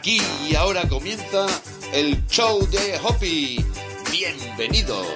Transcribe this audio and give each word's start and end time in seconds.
Aquí 0.00 0.22
y 0.48 0.54
ahora 0.54 0.88
comienza 0.88 1.46
el 1.92 2.26
show 2.26 2.66
de 2.70 2.98
Hoppy. 3.04 3.62
Bienvenidos. 4.10 5.06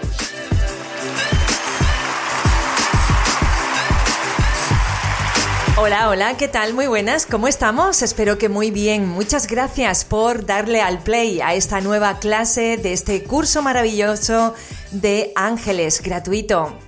Hola, 5.78 6.10
hola, 6.10 6.36
¿qué 6.36 6.48
tal? 6.48 6.74
Muy 6.74 6.86
buenas, 6.86 7.24
¿cómo 7.24 7.48
estamos? 7.48 8.02
Espero 8.02 8.36
que 8.36 8.50
muy 8.50 8.70
bien. 8.70 9.08
Muchas 9.08 9.46
gracias 9.46 10.04
por 10.04 10.44
darle 10.44 10.82
al 10.82 10.98
play 11.02 11.40
a 11.40 11.54
esta 11.54 11.80
nueva 11.80 12.18
clase 12.18 12.76
de 12.76 12.92
este 12.92 13.22
curso 13.22 13.62
maravilloso 13.62 14.54
de 14.90 15.32
Ángeles 15.34 16.02
gratuito. 16.02 16.78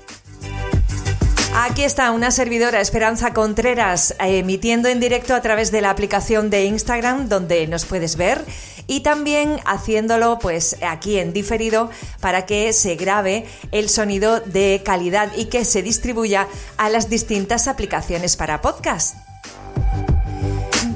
Aquí 1.68 1.82
está 1.82 2.12
una 2.12 2.30
servidora, 2.30 2.80
Esperanza 2.80 3.34
Contreras, 3.34 4.14
emitiendo 4.20 4.88
en 4.88 5.00
directo 5.00 5.34
a 5.34 5.42
través 5.42 5.72
de 5.72 5.80
la 5.80 5.90
aplicación 5.90 6.48
de 6.48 6.64
Instagram 6.64 7.28
donde 7.28 7.66
nos 7.66 7.86
puedes 7.86 8.14
ver 8.14 8.44
y 8.86 9.00
también 9.00 9.58
haciéndolo 9.64 10.38
pues 10.38 10.76
aquí 10.88 11.18
en 11.18 11.32
diferido 11.32 11.90
para 12.20 12.46
que 12.46 12.72
se 12.72 12.94
grabe 12.94 13.46
el 13.72 13.88
sonido 13.88 14.38
de 14.38 14.80
calidad 14.84 15.32
y 15.36 15.46
que 15.46 15.64
se 15.64 15.82
distribuya 15.82 16.46
a 16.76 16.88
las 16.88 17.10
distintas 17.10 17.66
aplicaciones 17.66 18.36
para 18.36 18.60
podcast. 18.60 19.16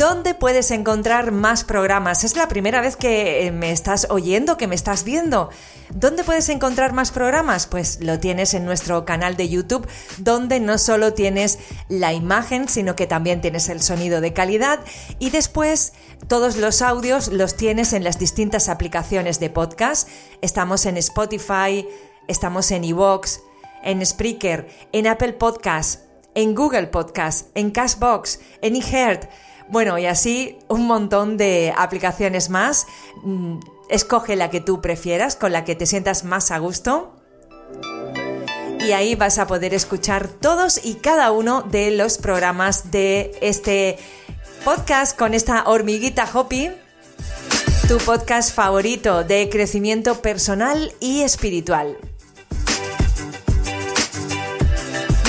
¿Dónde 0.01 0.33
puedes 0.33 0.71
encontrar 0.71 1.31
más 1.31 1.63
programas? 1.63 2.25
Es 2.25 2.35
la 2.35 2.49
primera 2.49 2.81
vez 2.81 2.97
que 2.97 3.47
eh, 3.47 3.53
me 3.53 3.71
estás 3.71 4.07
oyendo, 4.09 4.57
que 4.57 4.67
me 4.67 4.75
estás 4.75 5.05
viendo. 5.05 5.51
¿Dónde 5.91 6.25
puedes 6.25 6.49
encontrar 6.49 6.95
más 6.95 7.11
programas? 7.11 7.67
Pues 7.67 8.01
lo 8.01 8.19
tienes 8.19 8.55
en 8.55 8.65
nuestro 8.65 9.05
canal 9.05 9.37
de 9.37 9.51
YouTube, 9.51 9.87
donde 10.17 10.59
no 10.59 10.79
solo 10.79 11.13
tienes 11.13 11.59
la 11.91 12.15
imagen, 12.15 12.67
sino 12.67 12.97
que 12.97 13.07
también 13.07 13.43
tienes 13.43 13.69
el 13.69 13.83
sonido 13.83 14.23
de 14.23 14.33
calidad 14.33 14.81
y 15.19 15.29
después 15.29 15.93
todos 16.29 16.57
los 16.57 16.81
audios 16.81 17.29
los 17.29 17.55
tienes 17.55 17.93
en 17.93 18.03
las 18.03 18.19
distintas 18.19 18.71
aplicaciones 18.71 19.39
de 19.39 19.51
podcast. 19.51 20.09
Estamos 20.41 20.87
en 20.87 20.97
Spotify, 20.97 21.87
estamos 22.27 22.71
en 22.71 22.85
Evox, 22.85 23.43
en 23.83 24.07
Spreaker, 24.07 24.67
en 24.93 25.07
Apple 25.07 25.35
Podcast, 25.35 26.05
en 26.35 26.55
Google 26.55 26.87
Podcast, 26.87 27.49
en 27.55 27.71
Cashbox, 27.71 28.41
en 28.63 28.77
eHeart 28.77 29.29
bueno, 29.71 29.99
y 29.99 30.07
así 30.07 30.59
un 30.69 30.87
montón 30.87 31.37
de 31.37 31.73
aplicaciones 31.77 32.51
más. 32.51 32.87
Mm, 33.23 33.61
escoge 33.89 34.37
la 34.37 34.51
que 34.51 34.61
tú 34.61 34.81
prefieras, 34.81 35.37
con 35.37 35.53
la 35.53 35.65
que 35.65 35.75
te 35.75 35.87
sientas 35.87 36.25
más 36.25 36.51
a 36.51 36.59
gusto. 36.59 37.15
Y 38.81 38.93
ahí 38.93 39.15
vas 39.15 39.39
a 39.39 39.47
poder 39.47 39.75
escuchar 39.75 40.29
todos 40.29 40.81
y 40.85 40.95
cada 40.95 41.33
uno 41.33 41.63
de 41.63 41.91
los 41.91 42.19
programas 42.19 42.91
de 42.91 43.37
este 43.41 43.99
podcast 44.65 45.17
con 45.17 45.35
esta 45.35 45.65
hormiguita 45.69 46.29
Hopi, 46.33 46.71
tu 47.87 47.99
podcast 47.99 48.55
favorito 48.55 49.23
de 49.23 49.49
crecimiento 49.51 50.23
personal 50.23 50.93
y 50.99 51.21
espiritual. 51.21 51.97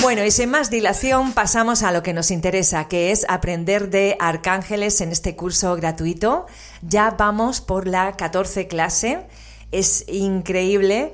Bueno, 0.02 0.24
y 0.24 0.32
sin 0.32 0.50
más 0.50 0.68
dilación 0.68 1.32
pasamos 1.32 1.84
a 1.84 1.92
lo 1.92 2.02
que 2.02 2.12
nos 2.12 2.32
interesa, 2.32 2.88
que 2.88 3.12
es 3.12 3.24
aprender 3.28 3.88
de 3.88 4.16
arcángeles 4.18 5.00
en 5.00 5.12
este 5.12 5.36
curso 5.36 5.76
gratuito. 5.76 6.46
Ya 6.82 7.12
vamos 7.12 7.60
por 7.60 7.86
la 7.86 8.16
14 8.16 8.66
clase. 8.66 9.24
Es 9.70 10.04
increíble 10.08 11.12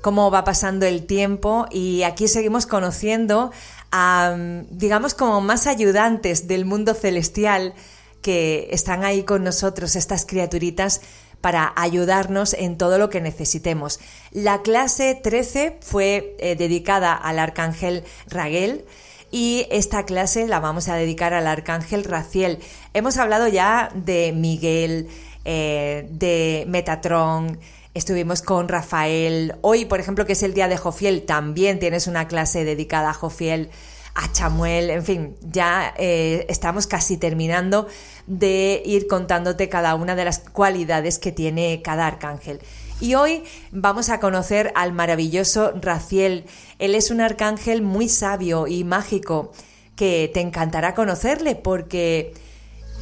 cómo 0.00 0.30
va 0.30 0.42
pasando 0.42 0.86
el 0.86 1.04
tiempo 1.04 1.66
y 1.70 2.02
aquí 2.02 2.28
seguimos 2.28 2.64
conociendo 2.64 3.52
a, 3.92 4.34
digamos, 4.70 5.12
como 5.12 5.42
más 5.42 5.66
ayudantes 5.66 6.48
del 6.48 6.64
mundo 6.64 6.94
celestial 6.94 7.74
que 8.22 8.68
están 8.70 9.04
ahí 9.04 9.22
con 9.22 9.44
nosotros, 9.44 9.96
estas 9.96 10.24
criaturitas 10.24 11.02
para 11.40 11.72
ayudarnos 11.76 12.54
en 12.54 12.76
todo 12.76 12.98
lo 12.98 13.10
que 13.10 13.20
necesitemos. 13.20 14.00
La 14.30 14.62
clase 14.62 15.14
13 15.14 15.78
fue 15.80 16.36
eh, 16.38 16.56
dedicada 16.56 17.14
al 17.14 17.38
arcángel 17.38 18.04
Raguel 18.28 18.84
y 19.30 19.66
esta 19.70 20.04
clase 20.04 20.46
la 20.46 20.60
vamos 20.60 20.88
a 20.88 20.96
dedicar 20.96 21.34
al 21.34 21.46
arcángel 21.46 22.04
Raciel. 22.04 22.58
Hemos 22.94 23.16
hablado 23.16 23.48
ya 23.48 23.90
de 23.94 24.32
Miguel, 24.32 25.08
eh, 25.44 26.08
de 26.10 26.64
Metatron, 26.68 27.58
estuvimos 27.94 28.42
con 28.42 28.68
Rafael. 28.68 29.54
Hoy, 29.62 29.84
por 29.84 30.00
ejemplo, 30.00 30.26
que 30.26 30.32
es 30.32 30.42
el 30.42 30.54
día 30.54 30.68
de 30.68 30.76
Jofiel, 30.76 31.22
también 31.22 31.78
tienes 31.78 32.06
una 32.06 32.28
clase 32.28 32.64
dedicada 32.64 33.10
a 33.10 33.14
Jofiel 33.14 33.70
a 34.14 34.32
Chamuel, 34.32 34.90
en 34.90 35.04
fin, 35.04 35.36
ya 35.40 35.94
eh, 35.96 36.46
estamos 36.48 36.86
casi 36.86 37.16
terminando 37.16 37.86
de 38.26 38.82
ir 38.84 39.06
contándote 39.06 39.68
cada 39.68 39.94
una 39.94 40.14
de 40.16 40.24
las 40.24 40.38
cualidades 40.38 41.18
que 41.18 41.32
tiene 41.32 41.82
cada 41.82 42.06
arcángel. 42.06 42.60
Y 43.00 43.14
hoy 43.14 43.44
vamos 43.72 44.10
a 44.10 44.20
conocer 44.20 44.72
al 44.74 44.92
maravilloso 44.92 45.72
Raciel. 45.80 46.44
Él 46.78 46.94
es 46.94 47.10
un 47.10 47.20
arcángel 47.20 47.80
muy 47.80 48.08
sabio 48.08 48.66
y 48.66 48.84
mágico 48.84 49.52
que 49.96 50.30
te 50.32 50.40
encantará 50.40 50.94
conocerle 50.94 51.56
porque 51.56 52.34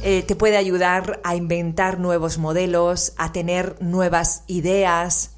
eh, 0.01 0.23
te 0.23 0.35
puede 0.37 0.55
ayudar 0.55 1.19
a 1.25 1.35
inventar 1.35 1.99
nuevos 1.99 2.37
modelos, 2.37 3.13
a 3.17 3.33
tener 3.33 3.75
nuevas 3.81 4.43
ideas, 4.47 5.31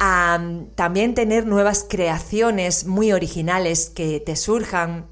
mm, 0.00 0.74
también 0.74 1.14
tener 1.14 1.46
nuevas 1.46 1.86
creaciones 1.88 2.86
muy 2.86 3.12
originales 3.12 3.90
que 3.90 4.20
te 4.20 4.36
surjan. 4.36 5.06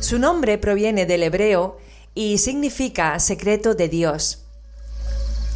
Su 0.00 0.18
nombre 0.18 0.58
proviene 0.58 1.06
del 1.06 1.22
hebreo 1.22 1.78
y 2.14 2.38
significa 2.38 3.18
secreto 3.18 3.74
de 3.74 3.88
Dios. 3.88 4.44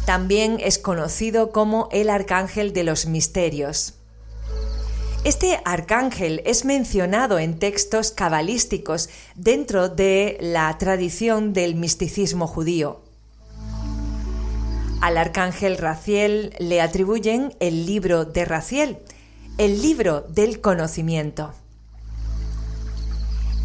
También 0.05 0.57
es 0.59 0.79
conocido 0.79 1.51
como 1.51 1.87
el 1.91 2.09
arcángel 2.09 2.73
de 2.73 2.83
los 2.83 3.05
misterios. 3.05 3.95
Este 5.23 5.61
arcángel 5.63 6.41
es 6.45 6.65
mencionado 6.65 7.39
en 7.39 7.57
textos 7.57 8.11
cabalísticos 8.11 9.07
dentro 9.35 9.87
de 9.87 10.37
la 10.41 10.77
tradición 10.77 11.53
del 11.53 11.75
misticismo 11.75 12.45
judío. 12.45 13.02
Al 15.03 15.17
arcángel 15.17 15.77
Raciel 15.77 16.55
le 16.59 16.79
atribuyen 16.79 17.53
el 17.59 17.85
libro 17.85 18.23
de 18.23 18.45
Raciel, 18.45 18.99
el 19.57 19.81
libro 19.81 20.21
del 20.21 20.61
conocimiento. 20.61 21.53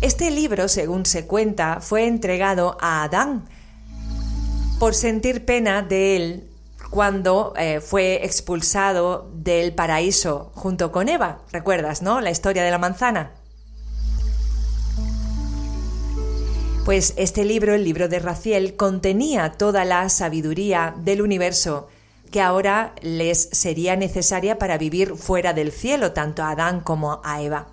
Este 0.01 0.33
libro, 0.33 0.67
según 0.67 1.07
se 1.07 1.29
cuenta, 1.29 1.81
fue 1.81 2.09
entregado 2.09 2.77
a 2.81 3.05
Adán 3.05 3.45
por 4.81 4.97
sentir 4.97 5.45
pena 5.45 5.83
de 5.83 6.17
él 6.17 6.51
cuando 6.91 7.55
eh, 7.57 7.81
fue 7.81 8.25
expulsado 8.25 9.31
del 9.33 9.73
paraíso 9.73 10.51
junto 10.57 10.91
con 10.91 11.09
Eva. 11.09 11.43
¿Recuerdas, 11.53 12.03
no? 12.03 12.21
La 12.21 12.33
historia 12.33 12.65
de 12.65 12.73
la 12.73 12.79
manzana. 12.79 13.38
Pues 16.89 17.13
este 17.19 17.45
libro, 17.45 17.75
el 17.75 17.85
libro 17.85 18.09
de 18.09 18.19
Raciel, 18.19 18.75
contenía 18.75 19.53
toda 19.53 19.85
la 19.85 20.09
sabiduría 20.09 20.95
del 20.97 21.21
universo 21.21 21.89
que 22.31 22.41
ahora 22.41 22.95
les 23.03 23.51
sería 23.53 23.95
necesaria 23.95 24.57
para 24.57 24.79
vivir 24.79 25.15
fuera 25.17 25.53
del 25.53 25.71
cielo, 25.71 26.13
tanto 26.13 26.43
a 26.43 26.53
Adán 26.53 26.81
como 26.81 27.21
a 27.25 27.43
Eva. 27.43 27.69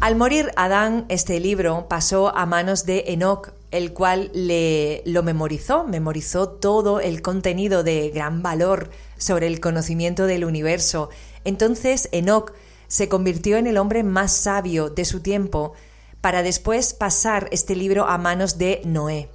Al 0.00 0.16
morir 0.16 0.50
Adán, 0.56 1.04
este 1.08 1.38
libro 1.38 1.86
pasó 1.88 2.36
a 2.36 2.44
manos 2.44 2.84
de 2.84 3.04
Enoch, 3.06 3.52
el 3.70 3.92
cual 3.92 4.32
le 4.34 5.04
lo 5.06 5.22
memorizó, 5.22 5.84
memorizó 5.84 6.48
todo 6.48 6.98
el 6.98 7.22
contenido 7.22 7.84
de 7.84 8.10
gran 8.10 8.42
valor 8.42 8.90
sobre 9.16 9.46
el 9.46 9.60
conocimiento 9.60 10.26
del 10.26 10.44
universo. 10.44 11.10
Entonces 11.44 12.08
Enoch 12.10 12.52
se 12.88 13.08
convirtió 13.08 13.58
en 13.58 13.66
el 13.66 13.76
hombre 13.76 14.02
más 14.02 14.32
sabio 14.32 14.90
de 14.90 15.04
su 15.04 15.20
tiempo 15.20 15.74
para 16.20 16.42
después 16.42 16.94
pasar 16.94 17.48
este 17.52 17.76
libro 17.76 18.06
a 18.06 18.18
manos 18.18 18.58
de 18.58 18.80
Noé, 18.84 19.30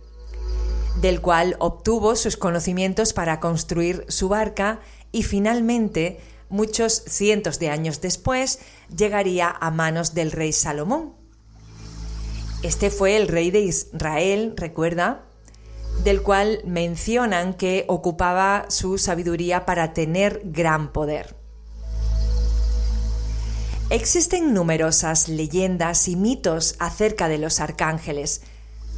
del 1.01 1.21
cual 1.21 1.55
obtuvo 1.59 2.15
sus 2.15 2.35
conocimientos 2.35 3.13
para 3.13 3.39
construir 3.39 4.05
su 4.09 4.27
barca 4.27 4.81
y 5.11 5.23
finalmente, 5.23 6.19
muchos 6.49 7.03
cientos 7.07 7.59
de 7.59 7.69
años 7.69 8.01
después, 8.01 8.59
llegaría 8.95 9.49
a 9.49 9.71
manos 9.71 10.13
del 10.13 10.31
rey 10.31 10.51
Salomón. 10.51 11.13
Este 12.63 12.89
fue 12.89 13.15
el 13.15 13.27
rey 13.27 13.51
de 13.51 13.61
Israel, 13.61 14.53
recuerda, 14.57 15.25
del 16.03 16.21
cual 16.21 16.61
mencionan 16.65 17.53
que 17.53 17.85
ocupaba 17.87 18.65
su 18.69 18.97
sabiduría 18.97 19.65
para 19.65 19.93
tener 19.93 20.41
gran 20.45 20.91
poder. 20.91 21.42
Existen 23.89 24.53
numerosas 24.53 25.27
leyendas 25.27 26.07
y 26.07 26.15
mitos 26.15 26.75
acerca 26.79 27.27
de 27.27 27.37
los 27.37 27.59
arcángeles. 27.59 28.41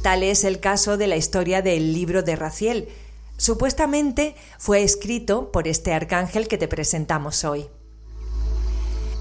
Tal 0.02 0.22
es 0.22 0.44
el 0.44 0.60
caso 0.60 0.96
de 0.96 1.06
la 1.06 1.16
historia 1.16 1.60
del 1.60 1.92
libro 1.92 2.22
de 2.22 2.36
Raciel. 2.36 2.88
Supuestamente 3.36 4.36
fue 4.58 4.82
escrito 4.82 5.52
por 5.52 5.68
este 5.68 5.92
arcángel 5.92 6.48
que 6.48 6.56
te 6.56 6.68
presentamos 6.68 7.44
hoy. 7.44 7.66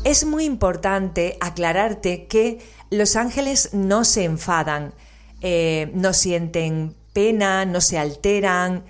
Es 0.06 0.26
muy 0.26 0.46
importante 0.46 1.38
aclararte 1.42 2.28
que 2.28 2.60
los 2.90 3.16
ángeles 3.16 3.72
no 3.74 4.06
se 4.06 4.24
enfadan. 4.24 4.94
eh, 5.42 5.92
no 5.94 6.14
sienten 6.14 6.96
pena, 7.14 7.66
no 7.66 7.82
se 7.82 8.00
alteran, 8.00 8.86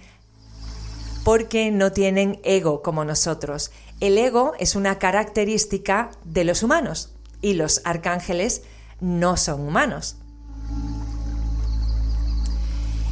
porque 1.26 1.72
no 1.72 1.92
tienen 1.92 2.40
ego 2.44 2.82
como 2.82 3.04
nosotros. 3.04 3.72
El 4.02 4.18
ego 4.18 4.54
es 4.60 4.76
una 4.76 5.00
característica 5.00 6.12
de 6.26 6.44
los 6.44 6.64
humanos 6.64 7.14
y 7.42 7.54
los 7.54 7.82
arcángeles 7.86 8.64
no 9.00 9.38
son 9.38 9.62
humanos. 9.62 10.18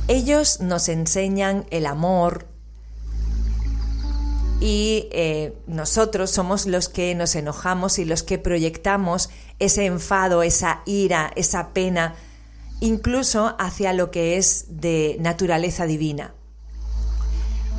Ellos 0.09 0.59
nos 0.59 0.89
enseñan 0.89 1.65
el 1.69 1.85
amor 1.85 2.47
y 4.59 5.07
eh, 5.11 5.57
nosotros 5.67 6.31
somos 6.31 6.65
los 6.65 6.89
que 6.89 7.15
nos 7.15 7.35
enojamos 7.35 7.99
y 7.99 8.05
los 8.05 8.23
que 8.23 8.37
proyectamos 8.37 9.29
ese 9.59 9.85
enfado, 9.85 10.43
esa 10.43 10.81
ira, 10.85 11.31
esa 11.35 11.69
pena, 11.73 12.15
incluso 12.81 13.55
hacia 13.59 13.93
lo 13.93 14.11
que 14.11 14.37
es 14.37 14.65
de 14.69 15.15
naturaleza 15.21 15.85
divina. 15.85 16.33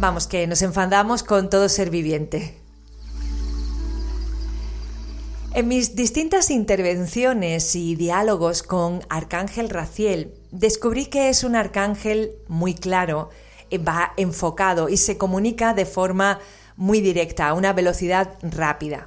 Vamos, 0.01 0.27
que 0.27 0.47
nos 0.47 0.63
enfadamos 0.63 1.23
con 1.23 1.51
todo 1.51 1.69
ser 1.69 1.91
viviente. 1.91 2.64
En 5.55 5.69
mis 5.69 5.95
distintas 5.95 6.51
intervenciones 6.51 7.77
y 7.77 7.95
diálogos 7.95 8.65
con 8.65 9.05
Arcángel 9.09 9.71
Raciel, 9.71 10.35
descubrí 10.51 11.07
que 11.07 11.29
es 11.29 11.45
un 11.45 11.55
arcángel 11.55 12.33
muy 12.49 12.75
claro, 12.75 13.31
eh, 13.71 13.79
va 13.79 14.15
enfocado 14.17 14.89
y 14.89 14.97
se 14.97 15.17
comunica 15.17 15.73
de 15.73 15.87
forma 15.87 16.41
muy 16.75 17.01
directa, 17.01 17.49
a 17.49 17.55
una 17.55 17.73
velocidad 17.73 18.37
rápida. 18.43 19.07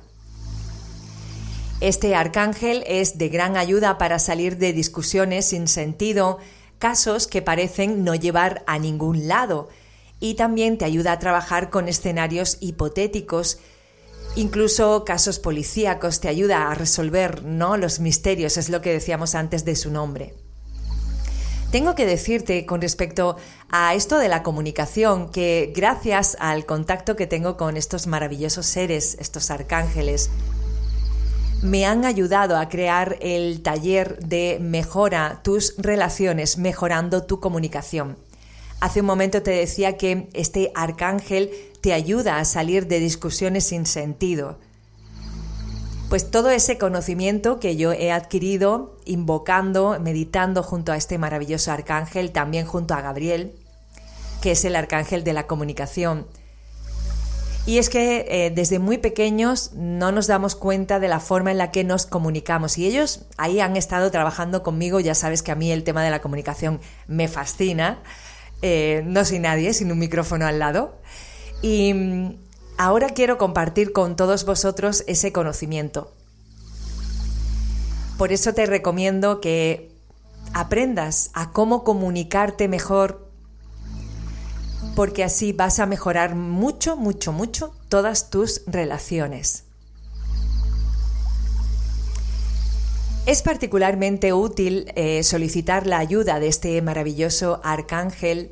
Este 1.82 2.16
arcángel 2.16 2.86
es 2.88 3.18
de 3.18 3.28
gran 3.28 3.58
ayuda 3.58 3.98
para 3.98 4.18
salir 4.18 4.58
de 4.58 4.72
discusiones 4.72 5.48
sin 5.48 5.68
sentido, 5.68 6.38
casos 6.80 7.28
que 7.28 7.42
parecen 7.42 8.06
no 8.06 8.16
llevar 8.16 8.64
a 8.68 8.80
ningún 8.80 9.28
lado, 9.28 9.68
y 10.22 10.36
también 10.36 10.78
te 10.78 10.86
ayuda 10.86 11.12
a 11.12 11.20
trabajar 11.20 11.70
con 11.70 11.90
escenarios 11.90 12.58
hipotéticos 12.62 13.60
Incluso 14.38 15.04
casos 15.04 15.40
policíacos 15.40 16.20
te 16.20 16.28
ayuda 16.28 16.70
a 16.70 16.76
resolver 16.76 17.44
¿no? 17.44 17.76
los 17.76 18.00
misterios, 18.00 18.58
es 18.58 18.70
lo 18.70 18.82
que 18.82 18.94
decíamos 18.94 19.34
antes 19.34 19.66
de 19.66 19.76
su 19.76 19.90
nombre. 19.90 20.36
Tengo 21.72 21.96
que 21.96 22.06
decirte 22.06 22.68
con 22.68 22.80
respecto 22.80 23.38
a 23.72 23.96
esto 23.96 24.20
de 24.20 24.30
la 24.30 24.44
comunicación 24.44 25.32
que 25.32 25.74
gracias 25.76 26.38
al 26.40 26.68
contacto 26.68 27.16
que 27.16 27.26
tengo 27.26 27.58
con 27.58 27.78
estos 27.78 28.06
maravillosos 28.06 28.68
seres, 28.68 29.18
estos 29.20 29.50
arcángeles, 29.50 30.30
me 31.64 31.88
han 31.88 32.06
ayudado 32.06 32.58
a 32.58 32.70
crear 32.70 33.18
el 33.22 33.64
taller 33.64 34.20
de 34.20 34.60
mejora 34.62 35.42
tus 35.44 35.74
relaciones, 35.80 36.60
mejorando 36.60 37.24
tu 37.24 37.40
comunicación. 37.40 38.18
Hace 38.82 39.00
un 39.00 39.08
momento 39.08 39.42
te 39.42 39.50
decía 39.50 39.98
que 39.98 40.30
este 40.34 40.72
arcángel 40.76 41.50
te 41.88 41.94
ayuda 41.94 42.38
a 42.38 42.44
salir 42.44 42.88
de 42.88 43.00
discusiones 43.00 43.68
sin 43.68 43.86
sentido. 43.86 44.60
Pues 46.10 46.30
todo 46.30 46.50
ese 46.50 46.78
conocimiento 46.78 47.62
que 47.62 47.78
yo 47.78 47.94
he 47.94 48.12
adquirido 48.12 48.98
invocando, 49.06 49.98
meditando 50.02 50.64
junto 50.64 50.92
a 50.92 50.98
este 50.98 51.18
maravilloso 51.18 51.72
arcángel, 51.72 52.34
también 52.34 52.66
junto 52.66 52.94
a 52.94 53.00
Gabriel, 53.00 53.54
que 54.42 54.52
es 54.52 54.66
el 54.66 54.76
arcángel 54.76 55.24
de 55.24 55.32
la 55.32 55.48
comunicación. 55.48 56.28
Y 57.66 57.78
es 57.78 57.88
que 57.88 58.26
eh, 58.28 58.52
desde 58.54 58.80
muy 58.80 58.98
pequeños 58.98 59.72
no 59.74 60.12
nos 60.12 60.28
damos 60.28 60.58
cuenta 60.58 61.00
de 61.00 61.08
la 61.08 61.22
forma 61.22 61.52
en 61.52 61.58
la 61.58 61.72
que 61.72 61.86
nos 61.86 62.06
comunicamos. 62.06 62.78
Y 62.78 62.86
ellos 62.86 63.28
ahí 63.38 63.62
han 63.62 63.78
estado 63.78 64.12
trabajando 64.12 64.62
conmigo. 64.62 65.00
Ya 65.00 65.16
sabes 65.16 65.42
que 65.42 65.54
a 65.54 65.56
mí 65.56 65.72
el 65.72 65.86
tema 65.86 66.04
de 66.04 66.10
la 66.10 66.20
comunicación 66.20 66.82
me 67.08 67.30
fascina. 67.30 68.04
Eh, 68.62 69.04
no 69.06 69.24
soy 69.24 69.40
nadie 69.40 69.74
sin 69.74 69.90
un 69.90 70.00
micrófono 70.00 70.46
al 70.46 70.60
lado. 70.60 70.98
Y 71.62 71.94
mm, 71.94 72.36
ahora 72.78 73.10
quiero 73.10 73.38
compartir 73.38 73.92
con 73.92 74.16
todos 74.16 74.46
vosotros 74.46 75.04
ese 75.08 75.32
conocimiento. 75.32 76.14
Por 78.18 78.32
eso 78.32 78.54
te 78.54 78.66
recomiendo 78.66 79.42
que 79.42 79.92
aprendas 80.54 81.30
a 81.34 81.52
cómo 81.52 81.84
comunicarte 81.84 82.68
mejor, 82.68 83.28
porque 84.96 85.24
así 85.24 85.54
vas 85.54 85.80
a 85.80 85.86
mejorar 85.86 86.36
mucho, 86.36 86.96
mucho, 86.96 87.32
mucho 87.32 87.76
todas 87.90 88.30
tus 88.30 88.64
relaciones. 88.66 89.66
Es 93.28 93.42
particularmente 93.42 94.32
útil 94.32 94.92
eh, 94.96 95.22
solicitar 95.22 95.86
la 95.86 95.98
ayuda 95.98 96.40
de 96.40 96.48
este 96.48 96.82
maravilloso 96.82 97.60
arcángel 97.64 98.52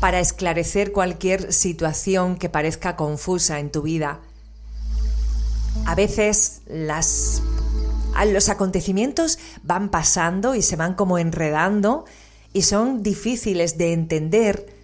para 0.00 0.20
esclarecer 0.20 0.92
cualquier 0.92 1.52
situación 1.52 2.36
que 2.36 2.48
parezca 2.48 2.96
confusa 2.96 3.58
en 3.58 3.70
tu 3.70 3.82
vida. 3.82 4.20
A 5.84 5.94
veces 5.94 6.62
los 6.68 8.48
acontecimientos 8.48 9.38
van 9.62 9.90
pasando 9.90 10.54
y 10.54 10.62
se 10.62 10.76
van 10.76 10.94
como 10.94 11.18
enredando 11.18 12.04
y 12.52 12.62
son 12.62 13.02
difíciles 13.02 13.78
de 13.78 13.92
entender 13.92 14.76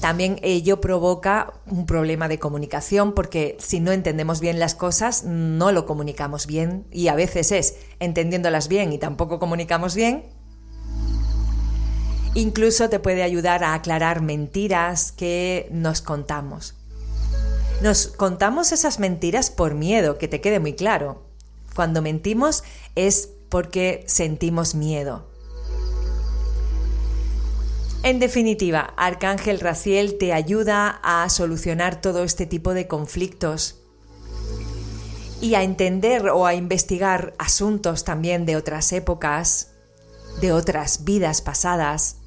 también 0.00 0.38
ello 0.42 0.80
provoca 0.80 1.52
un 1.66 1.84
problema 1.84 2.26
de 2.26 2.38
comunicación 2.38 3.12
porque 3.12 3.58
si 3.60 3.80
no 3.80 3.92
entendemos 3.92 4.40
bien 4.40 4.58
las 4.58 4.74
cosas 4.74 5.24
no 5.24 5.72
lo 5.72 5.84
comunicamos 5.84 6.46
bien 6.46 6.86
y 6.90 7.08
a 7.08 7.14
veces 7.14 7.52
es 7.52 7.76
entendiéndolas 8.00 8.68
bien 8.68 8.94
y 8.94 8.98
tampoco 8.98 9.38
comunicamos 9.38 9.94
bien. 9.94 10.24
Incluso 12.34 12.88
te 12.88 13.00
puede 13.00 13.22
ayudar 13.22 13.64
a 13.64 13.74
aclarar 13.74 14.22
mentiras 14.22 15.12
que 15.12 15.68
nos 15.72 16.00
contamos. 16.00 16.74
Nos 17.82 18.08
contamos 18.08 18.72
esas 18.72 18.98
mentiras 18.98 19.50
por 19.50 19.74
miedo, 19.74 20.18
que 20.18 20.28
te 20.28 20.40
quede 20.40 20.60
muy 20.60 20.74
claro. 20.74 21.22
Cuando 21.74 22.02
mentimos 22.02 22.62
es 22.94 23.30
porque 23.48 24.04
sentimos 24.06 24.74
miedo. 24.74 25.28
En 28.02 28.18
definitiva, 28.18 28.94
Arcángel 28.96 29.60
Raciel 29.60 30.16
te 30.16 30.32
ayuda 30.32 31.00
a 31.02 31.28
solucionar 31.28 32.00
todo 32.00 32.24
este 32.24 32.46
tipo 32.46 32.72
de 32.72 32.86
conflictos 32.86 33.76
y 35.40 35.54
a 35.54 35.62
entender 35.62 36.28
o 36.28 36.46
a 36.46 36.54
investigar 36.54 37.34
asuntos 37.38 38.04
también 38.04 38.46
de 38.46 38.56
otras 38.56 38.92
épocas, 38.92 39.72
de 40.40 40.52
otras 40.52 41.04
vidas 41.04 41.42
pasadas. 41.42 42.19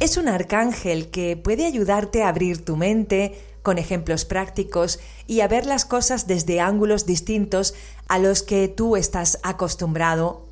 Es 0.00 0.16
un 0.16 0.28
arcángel 0.28 1.10
que 1.10 1.36
puede 1.36 1.66
ayudarte 1.66 2.22
a 2.22 2.28
abrir 2.28 2.64
tu 2.64 2.76
mente 2.76 3.40
con 3.62 3.78
ejemplos 3.78 4.24
prácticos 4.24 5.00
y 5.26 5.40
a 5.40 5.48
ver 5.48 5.66
las 5.66 5.84
cosas 5.84 6.26
desde 6.26 6.60
ángulos 6.60 7.06
distintos 7.06 7.74
a 8.08 8.18
los 8.18 8.42
que 8.42 8.68
tú 8.68 8.96
estás 8.96 9.38
acostumbrado 9.42 10.46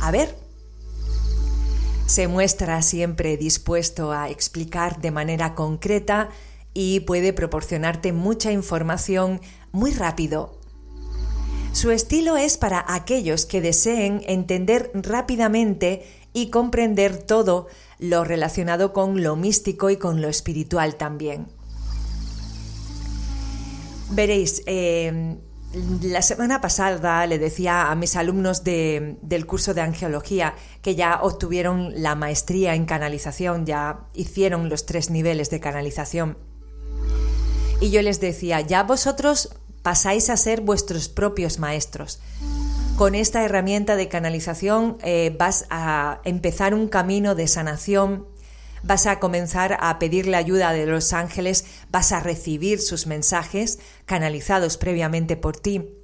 a 0.00 0.10
ver 0.10 0.48
se 2.08 2.26
muestra 2.26 2.80
siempre 2.80 3.36
dispuesto 3.36 4.12
a 4.12 4.30
explicar 4.30 4.98
de 5.02 5.10
manera 5.10 5.54
concreta 5.54 6.30
y 6.72 7.00
puede 7.00 7.34
proporcionarte 7.34 8.14
mucha 8.14 8.50
información 8.50 9.42
muy 9.72 9.90
rápido. 9.90 10.58
Su 11.72 11.90
estilo 11.90 12.38
es 12.38 12.56
para 12.56 12.82
aquellos 12.88 13.44
que 13.44 13.60
deseen 13.60 14.22
entender 14.26 14.90
rápidamente 14.94 16.02
y 16.32 16.48
comprender 16.48 17.18
todo 17.18 17.66
lo 17.98 18.24
relacionado 18.24 18.92
con 18.92 19.22
lo 19.22 19.36
místico 19.36 19.90
y 19.90 19.96
con 19.96 20.20
lo 20.20 20.28
espiritual 20.28 20.96
también. 20.96 21.48
Veréis, 24.10 24.62
eh, 24.66 25.38
la 26.02 26.22
semana 26.22 26.62
pasada 26.62 27.26
le 27.26 27.38
decía 27.38 27.90
a 27.90 27.94
mis 27.94 28.16
alumnos 28.16 28.64
del 28.64 29.46
curso 29.46 29.74
de 29.74 29.82
angeología 29.82 30.54
que 30.80 30.94
ya 30.94 31.20
obtuvieron 31.22 31.92
la 31.94 32.14
maestría 32.14 32.74
en 32.74 32.86
canalización, 32.86 33.66
ya 33.66 34.06
hicieron 34.14 34.70
los 34.70 34.86
tres 34.86 35.10
niveles 35.10 35.50
de 35.50 35.60
canalización. 35.60 36.38
Y 37.80 37.90
yo 37.90 38.00
les 38.00 38.20
decía, 38.20 38.62
ya 38.62 38.82
vosotros 38.82 39.50
pasáis 39.82 40.30
a 40.30 40.36
ser 40.36 40.62
vuestros 40.62 41.08
propios 41.08 41.58
maestros. 41.58 42.20
Con 42.98 43.14
esta 43.14 43.44
herramienta 43.44 43.94
de 43.94 44.08
canalización 44.08 44.98
eh, 45.04 45.32
vas 45.38 45.66
a 45.70 46.20
empezar 46.24 46.74
un 46.74 46.88
camino 46.88 47.36
de 47.36 47.46
sanación 47.46 48.26
vas 48.82 49.06
a 49.06 49.20
comenzar 49.20 49.76
a 49.80 49.98
pedir 50.00 50.26
la 50.26 50.38
ayuda 50.38 50.72
de 50.72 50.86
los 50.86 51.12
ángeles, 51.12 51.64
vas 51.90 52.10
a 52.10 52.20
recibir 52.20 52.80
sus 52.80 53.06
mensajes 53.06 53.78
canalizados 54.04 54.76
previamente 54.76 55.36
por 55.36 55.56
ti. 55.56 55.94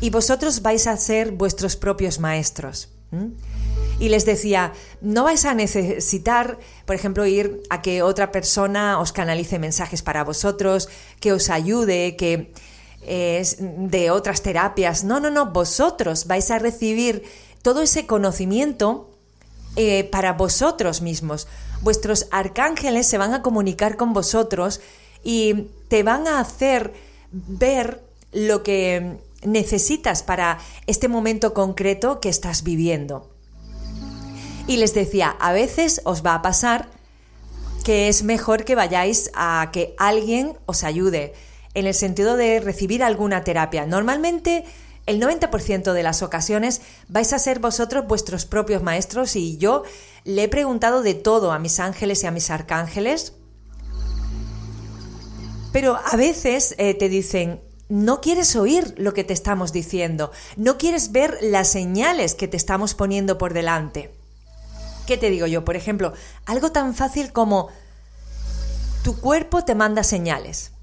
Y 0.00 0.10
vosotros 0.10 0.62
vais 0.62 0.86
a 0.86 0.96
ser 0.96 1.32
vuestros 1.32 1.76
propios 1.76 2.18
maestros. 2.18 2.90
Y 3.98 4.08
les 4.08 4.26
decía, 4.26 4.72
no 5.00 5.24
vais 5.24 5.44
a 5.44 5.54
necesitar, 5.54 6.58
por 6.84 6.96
ejemplo, 6.96 7.26
ir 7.26 7.62
a 7.70 7.80
que 7.80 8.02
otra 8.02 8.32
persona 8.32 8.98
os 8.98 9.12
canalice 9.12 9.58
mensajes 9.58 10.02
para 10.02 10.24
vosotros, 10.24 10.88
que 11.20 11.32
os 11.32 11.48
ayude, 11.48 12.16
que 12.16 12.52
de 13.06 14.10
otras 14.10 14.42
terapias. 14.42 15.04
No, 15.04 15.20
no, 15.20 15.30
no, 15.30 15.52
vosotros 15.52 16.26
vais 16.26 16.50
a 16.50 16.58
recibir 16.58 17.22
todo 17.62 17.82
ese 17.82 18.06
conocimiento 18.06 19.10
eh, 19.76 20.04
para 20.04 20.34
vosotros 20.34 21.02
mismos. 21.02 21.48
Vuestros 21.82 22.28
arcángeles 22.30 23.06
se 23.06 23.18
van 23.18 23.34
a 23.34 23.42
comunicar 23.42 23.96
con 23.96 24.12
vosotros 24.12 24.80
y 25.22 25.68
te 25.88 26.02
van 26.02 26.28
a 26.28 26.40
hacer 26.40 26.92
ver 27.32 28.02
lo 28.32 28.62
que 28.62 29.18
necesitas 29.42 30.22
para 30.22 30.58
este 30.86 31.08
momento 31.08 31.54
concreto 31.54 32.20
que 32.20 32.28
estás 32.28 32.62
viviendo. 32.62 33.30
Y 34.66 34.76
les 34.78 34.94
decía, 34.94 35.36
a 35.40 35.52
veces 35.52 36.00
os 36.04 36.24
va 36.24 36.34
a 36.34 36.42
pasar 36.42 36.88
que 37.84 38.08
es 38.08 38.22
mejor 38.22 38.64
que 38.64 38.74
vayáis 38.74 39.30
a 39.34 39.68
que 39.72 39.94
alguien 39.98 40.56
os 40.66 40.84
ayude, 40.84 41.34
en 41.74 41.86
el 41.86 41.94
sentido 41.94 42.36
de 42.36 42.60
recibir 42.60 43.02
alguna 43.02 43.44
terapia. 43.44 43.86
Normalmente 43.86 44.64
el 45.06 45.20
90% 45.20 45.92
de 45.92 46.02
las 46.02 46.22
ocasiones 46.22 46.80
vais 47.08 47.32
a 47.32 47.38
ser 47.38 47.58
vosotros 47.58 48.06
vuestros 48.06 48.46
propios 48.46 48.82
maestros 48.82 49.36
y 49.36 49.58
yo 49.58 49.82
le 50.24 50.44
he 50.44 50.48
preguntado 50.48 51.02
de 51.02 51.14
todo 51.14 51.52
a 51.52 51.58
mis 51.58 51.78
ángeles 51.78 52.22
y 52.22 52.26
a 52.26 52.30
mis 52.30 52.50
arcángeles. 52.50 53.34
Pero 55.72 55.98
a 56.10 56.16
veces 56.16 56.74
eh, 56.78 56.94
te 56.94 57.08
dicen, 57.08 57.60
no 57.88 58.20
quieres 58.20 58.56
oír 58.56 58.94
lo 58.96 59.12
que 59.12 59.24
te 59.24 59.34
estamos 59.34 59.72
diciendo, 59.72 60.30
no 60.56 60.78
quieres 60.78 61.12
ver 61.12 61.36
las 61.42 61.68
señales 61.68 62.34
que 62.34 62.48
te 62.48 62.56
estamos 62.56 62.94
poniendo 62.94 63.36
por 63.36 63.52
delante. 63.52 64.14
¿Qué 65.06 65.18
te 65.18 65.28
digo 65.28 65.46
yo? 65.46 65.64
Por 65.66 65.76
ejemplo, 65.76 66.14
algo 66.46 66.72
tan 66.72 66.94
fácil 66.94 67.32
como 67.32 67.68
tu 69.02 69.20
cuerpo 69.20 69.64
te 69.64 69.74
manda 69.74 70.02
señales. 70.02 70.73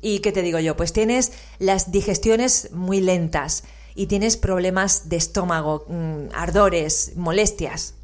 ¿Y 0.00 0.20
qué 0.20 0.32
te 0.32 0.42
digo 0.42 0.58
yo? 0.58 0.76
Pues 0.76 0.92
tienes 0.92 1.32
las 1.58 1.92
digestiones 1.92 2.70
muy 2.72 3.00
lentas 3.00 3.64
y 3.94 4.06
tienes 4.06 4.36
problemas 4.36 5.08
de 5.08 5.16
estómago, 5.16 5.84
mm, 5.88 6.34
ardores, 6.34 7.12
molestias. 7.16 7.94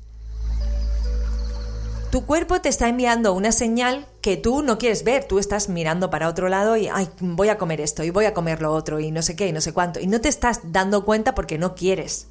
Tu 2.10 2.24
cuerpo 2.24 2.60
te 2.60 2.68
está 2.68 2.88
enviando 2.88 3.32
una 3.34 3.52
señal 3.52 4.06
que 4.20 4.36
tú 4.36 4.62
no 4.62 4.78
quieres 4.78 5.04
ver, 5.04 5.24
tú 5.24 5.38
estás 5.38 5.68
mirando 5.68 6.08
para 6.10 6.28
otro 6.28 6.48
lado 6.48 6.76
y, 6.76 6.88
ay, 6.88 7.08
voy 7.20 7.48
a 7.48 7.58
comer 7.58 7.80
esto 7.80 8.04
y 8.04 8.10
voy 8.10 8.24
a 8.24 8.34
comer 8.34 8.62
lo 8.62 8.72
otro 8.72 9.00
y 9.00 9.10
no 9.10 9.22
sé 9.22 9.36
qué 9.36 9.48
y 9.48 9.52
no 9.52 9.60
sé 9.60 9.72
cuánto, 9.72 10.00
y 10.00 10.06
no 10.06 10.20
te 10.20 10.28
estás 10.28 10.60
dando 10.64 11.04
cuenta 11.04 11.34
porque 11.34 11.58
no 11.58 11.74
quieres. 11.74 12.26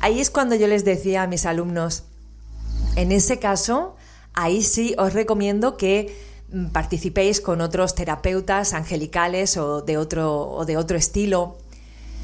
Ahí 0.00 0.20
es 0.20 0.30
cuando 0.30 0.54
yo 0.54 0.66
les 0.66 0.84
decía 0.84 1.22
a 1.22 1.26
mis 1.26 1.46
alumnos, 1.46 2.04
en 2.96 3.12
ese 3.12 3.38
caso, 3.38 3.96
ahí 4.34 4.62
sí 4.62 4.94
os 4.98 5.12
recomiendo 5.12 5.76
que 5.76 6.14
mm, 6.52 6.66
participéis 6.68 7.40
con 7.40 7.60
otros 7.60 7.94
terapeutas 7.94 8.74
angelicales 8.74 9.56
o 9.56 9.82
de 9.82 9.96
otro, 9.96 10.48
o 10.50 10.64
de 10.64 10.76
otro 10.76 10.96
estilo, 10.96 11.56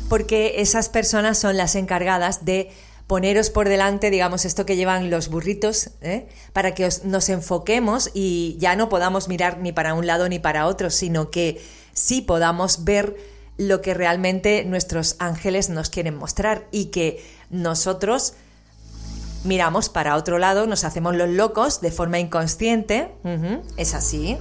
porque 0.08 0.54
esas 0.58 0.88
personas 0.88 1.38
son 1.38 1.56
las 1.56 1.74
encargadas 1.74 2.44
de 2.44 2.70
poneros 3.08 3.48
por 3.48 3.68
delante, 3.68 4.10
digamos, 4.10 4.44
esto 4.44 4.66
que 4.66 4.76
llevan 4.76 5.10
los 5.10 5.28
burritos, 5.28 5.90
¿eh? 6.02 6.28
para 6.52 6.74
que 6.74 6.88
nos 7.04 7.28
enfoquemos 7.30 8.10
y 8.12 8.56
ya 8.58 8.76
no 8.76 8.90
podamos 8.90 9.28
mirar 9.28 9.58
ni 9.58 9.72
para 9.72 9.94
un 9.94 10.06
lado 10.06 10.28
ni 10.28 10.38
para 10.38 10.66
otro, 10.66 10.90
sino 10.90 11.30
que 11.30 11.60
sí 11.94 12.20
podamos 12.20 12.84
ver 12.84 13.16
lo 13.56 13.80
que 13.80 13.94
realmente 13.94 14.64
nuestros 14.64 15.16
ángeles 15.18 15.70
nos 15.70 15.88
quieren 15.88 16.16
mostrar 16.16 16.68
y 16.70 16.86
que 16.86 17.24
nosotros 17.50 18.34
miramos 19.48 19.88
para 19.88 20.14
otro 20.14 20.38
lado, 20.38 20.66
nos 20.66 20.84
hacemos 20.84 21.16
los 21.16 21.28
locos 21.28 21.80
de 21.80 21.90
forma 21.90 22.20
inconsciente. 22.20 23.10
es 23.76 23.94
así. 23.94 24.38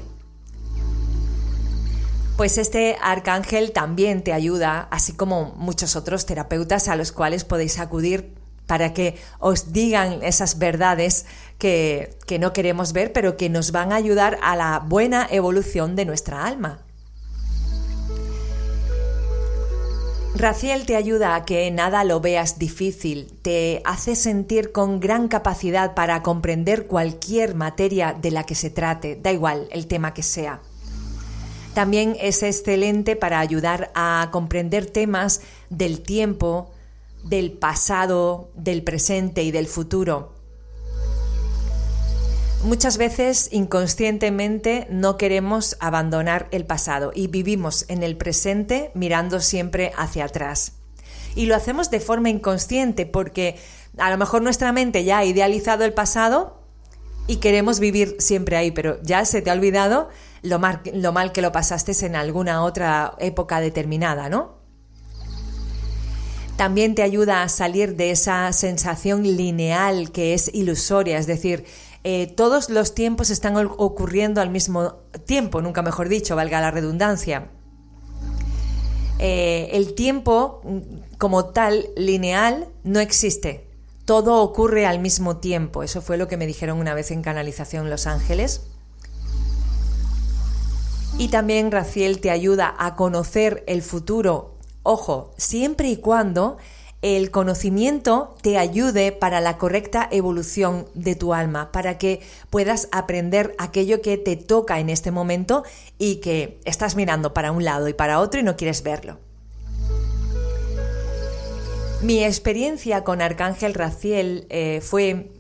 Pues 2.35 2.59
este 2.59 2.97
arcángel 3.01 3.71
también 3.71 4.23
te 4.23 4.31
ayuda, 4.31 4.87
así 4.91 5.13
como 5.13 5.55
muchos 5.55 5.95
otros 5.95 6.27
terapeutas 6.27 6.87
a 6.87 6.95
los 6.95 7.11
cuales 7.11 7.43
podéis 7.43 7.79
acudir 7.79 8.35
para 8.67 8.93
que 8.93 9.17
os 9.39 9.71
digan 9.73 10.21
esas 10.21 10.59
verdades 10.59 11.25
que, 11.57 12.15
que 12.27 12.37
no 12.37 12.53
queremos 12.53 12.93
ver, 12.93 13.11
pero 13.11 13.37
que 13.37 13.49
nos 13.49 13.71
van 13.71 13.91
a 13.91 13.95
ayudar 13.95 14.37
a 14.43 14.55
la 14.55 14.79
buena 14.85 15.25
evolución 15.31 15.95
de 15.95 16.05
nuestra 16.05 16.45
alma. 16.45 16.81
Raciel 20.37 20.85
te 20.85 20.95
ayuda 20.95 21.33
a 21.33 21.45
que 21.45 21.71
nada 21.71 22.03
lo 22.03 22.21
veas 22.21 22.59
difícil, 22.59 23.33
te 23.41 23.81
hace 23.85 24.15
sentir 24.15 24.71
con 24.71 24.99
gran 24.99 25.29
capacidad 25.29 25.95
para 25.95 26.21
comprender 26.21 26.85
cualquier 26.85 27.55
materia 27.55 28.13
de 28.13 28.29
la 28.29 28.43
que 28.43 28.53
se 28.53 28.69
trate, 28.69 29.15
da 29.19 29.31
igual 29.31 29.67
el 29.71 29.87
tema 29.87 30.13
que 30.13 30.21
sea. 30.21 30.61
También 31.73 32.15
es 32.19 32.43
excelente 32.43 33.15
para 33.15 33.39
ayudar 33.39 33.89
a 33.95 34.29
comprender 34.31 34.85
temas 34.85 35.41
del 35.71 36.01
tiempo, 36.01 36.69
del 37.23 37.51
pasado, 37.53 38.51
del 38.53 38.83
presente 38.83 39.41
y 39.41 39.49
del 39.49 39.65
futuro. 39.65 40.36
Muchas 42.63 42.97
veces 42.97 43.49
inconscientemente 43.51 44.87
no 44.89 45.15
queremos 45.15 45.77
abandonar 45.79 46.47
el 46.51 46.65
pasado 46.65 47.11
y 47.13 47.27
vivimos 47.27 47.85
en 47.87 48.03
el 48.03 48.17
presente 48.17 48.91
mirando 48.93 49.39
siempre 49.39 49.93
hacia 49.95 50.25
atrás. 50.25 50.73
Y 51.35 51.45
lo 51.45 51.55
hacemos 51.55 51.91
de 51.91 51.99
forma 51.99 52.29
inconsciente 52.29 53.05
porque 53.05 53.57
a 53.97 54.09
lo 54.09 54.17
mejor 54.17 54.41
nuestra 54.41 54.71
mente 54.71 55.03
ya 55.03 55.19
ha 55.19 55.25
idealizado 55.25 55.85
el 55.85 55.93
pasado 55.93 56.63
y 57.27 57.37
queremos 57.37 57.79
vivir 57.79 58.15
siempre 58.19 58.57
ahí, 58.57 58.71
pero 58.71 59.01
ya 59.03 59.23
se 59.23 59.41
te 59.41 59.51
ha 59.51 59.53
olvidado 59.53 60.09
lo 60.41 60.59
mal, 60.59 61.31
que 61.31 61.41
lo 61.41 61.51
pasaste 61.51 61.93
en 62.05 62.15
alguna 62.15 62.63
otra 62.63 63.13
época 63.19 63.59
determinada, 63.59 64.29
¿no? 64.29 64.57
También 66.55 66.95
te 66.95 67.03
ayuda 67.03 67.43
a 67.43 67.49
salir 67.49 67.95
de 67.95 68.09
esa 68.09 68.51
sensación 68.51 69.21
lineal 69.23 70.11
que 70.11 70.33
es 70.33 70.49
ilusoria, 70.53 71.19
es 71.19 71.27
decir, 71.27 71.65
eh, 72.03 72.27
todos 72.27 72.69
los 72.69 72.95
tiempos 72.95 73.29
están 73.29 73.55
ocurriendo 73.55 74.41
al 74.41 74.49
mismo 74.49 74.95
tiempo, 75.25 75.61
nunca 75.61 75.81
mejor 75.81 76.09
dicho, 76.09 76.35
valga 76.35 76.61
la 76.61 76.71
redundancia. 76.71 77.49
Eh, 79.19 79.69
el 79.73 79.95
tiempo 79.95 80.61
mm, 80.63 81.17
como 81.17 81.45
tal 81.45 81.87
lineal 81.95 82.67
no 82.83 82.99
existe. 82.99 83.67
Todo 84.05 84.41
ocurre 84.41 84.85
al 84.85 84.99
mismo 84.99 85.37
tiempo. 85.37 85.83
Eso 85.83 86.01
fue 86.01 86.17
lo 86.17 86.27
que 86.27 86.37
me 86.37 86.47
dijeron 86.47 86.77
una 86.79 86.93
vez 86.93 87.11
en 87.11 87.21
canalización 87.21 87.89
Los 87.89 88.07
Ángeles. 88.07 88.61
Y 91.17 91.29
también 91.29 91.71
Raciel 91.71 92.21
te 92.21 92.29
ayuda 92.29 92.73
a 92.77 92.95
conocer 92.95 93.63
el 93.67 93.81
futuro, 93.81 94.55
ojo, 94.83 95.33
siempre 95.35 95.89
y 95.89 95.97
cuando 95.97 96.57
el 97.01 97.29
conocimiento 97.29 98.35
te 98.41 98.57
ayude 98.57 99.11
para 99.11 99.39
la 99.39 99.57
correcta 99.57 100.07
evolución 100.11 100.87
de 100.95 101.15
tu 101.15 101.33
alma, 101.33 101.71
para 101.71 101.97
que 101.97 102.21
puedas 102.49 102.89
aprender 102.91 103.55
aquello 103.59 104.01
que 104.01 104.17
te 104.17 104.35
toca 104.35 104.79
en 104.79 104.89
este 104.89 105.11
momento 105.11 105.63
y 105.99 106.17
que 106.17 106.59
estás 106.65 106.95
mirando 106.95 107.33
para 107.33 107.51
un 107.51 107.63
lado 107.63 107.87
y 107.87 107.93
para 107.93 108.19
otro 108.19 108.39
y 108.39 108.43
no 108.43 108.55
quieres 108.55 108.81
verlo. 108.81 109.19
Mi 112.01 112.23
experiencia 112.23 113.03
con 113.03 113.21
Arcángel 113.21 113.73
Raciel 113.73 114.45
eh, 114.49 114.81
fue 114.83 115.31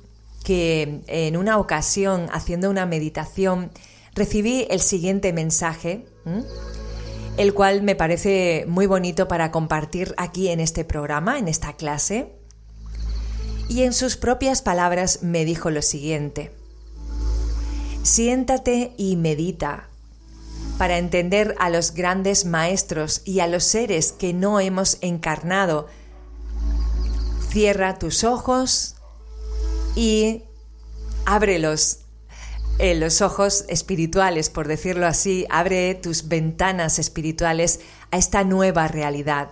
que 0.43 1.01
en 1.07 1.37
una 1.37 1.59
ocasión, 1.59 2.27
haciendo 2.31 2.69
una 2.69 2.85
meditación, 2.85 3.71
recibí 4.15 4.65
el 4.69 4.79
siguiente 4.79 5.33
mensaje 5.33 6.05
el 7.37 7.53
cual 7.53 7.83
me 7.83 7.95
parece 7.95 8.65
muy 8.67 8.87
bonito 8.87 9.27
para 9.27 9.51
compartir 9.51 10.13
aquí 10.17 10.49
en 10.49 10.59
este 10.59 10.83
programa, 10.83 11.37
en 11.37 11.47
esta 11.47 11.73
clase. 11.73 12.33
Y 13.69 13.83
en 13.83 13.93
sus 13.93 14.17
propias 14.17 14.61
palabras 14.61 15.21
me 15.21 15.45
dijo 15.45 15.69
lo 15.69 15.81
siguiente, 15.81 16.51
siéntate 18.01 18.93
y 18.97 19.17
medita 19.17 19.89
para 20.77 20.97
entender 20.97 21.55
a 21.59 21.69
los 21.69 21.93
grandes 21.93 22.45
maestros 22.45 23.21
y 23.25 23.39
a 23.39 23.47
los 23.47 23.63
seres 23.63 24.13
que 24.13 24.33
no 24.33 24.59
hemos 24.59 24.97
encarnado. 25.01 25.87
Cierra 27.49 27.99
tus 27.99 28.23
ojos 28.23 28.95
y 29.95 30.43
ábrelos 31.25 31.99
los 32.79 33.21
ojos 33.21 33.65
espirituales, 33.69 34.49
por 34.49 34.67
decirlo 34.67 35.07
así, 35.07 35.45
abre 35.49 35.95
tus 35.95 36.27
ventanas 36.27 36.99
espirituales 36.99 37.79
a 38.11 38.17
esta 38.17 38.43
nueva 38.43 38.87
realidad. 38.87 39.49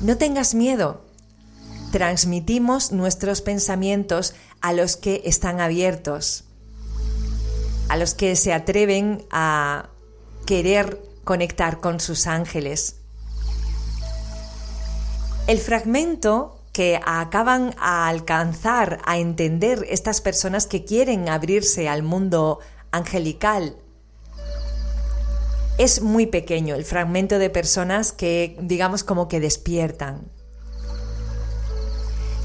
No 0.00 0.16
tengas 0.16 0.54
miedo. 0.54 1.04
Transmitimos 1.92 2.92
nuestros 2.92 3.42
pensamientos 3.42 4.34
a 4.62 4.72
los 4.72 4.96
que 4.96 5.22
están 5.24 5.60
abiertos, 5.60 6.44
a 7.88 7.96
los 7.96 8.14
que 8.14 8.36
se 8.36 8.54
atreven 8.54 9.26
a 9.30 9.90
querer 10.46 11.02
conectar 11.24 11.80
con 11.80 12.00
sus 12.00 12.26
ángeles. 12.26 12.96
El 15.46 15.58
fragmento 15.58 16.59
que 16.80 16.98
acaban 17.04 17.74
a 17.78 18.08
alcanzar, 18.08 19.02
a 19.04 19.18
entender 19.18 19.86
estas 19.90 20.22
personas 20.22 20.66
que 20.66 20.86
quieren 20.86 21.28
abrirse 21.28 21.90
al 21.90 22.02
mundo 22.02 22.60
angelical. 22.90 23.76
Es 25.76 26.00
muy 26.00 26.24
pequeño 26.24 26.76
el 26.76 26.86
fragmento 26.86 27.38
de 27.38 27.50
personas 27.50 28.12
que, 28.12 28.56
digamos, 28.62 29.04
como 29.04 29.28
que 29.28 29.40
despiertan. 29.40 30.22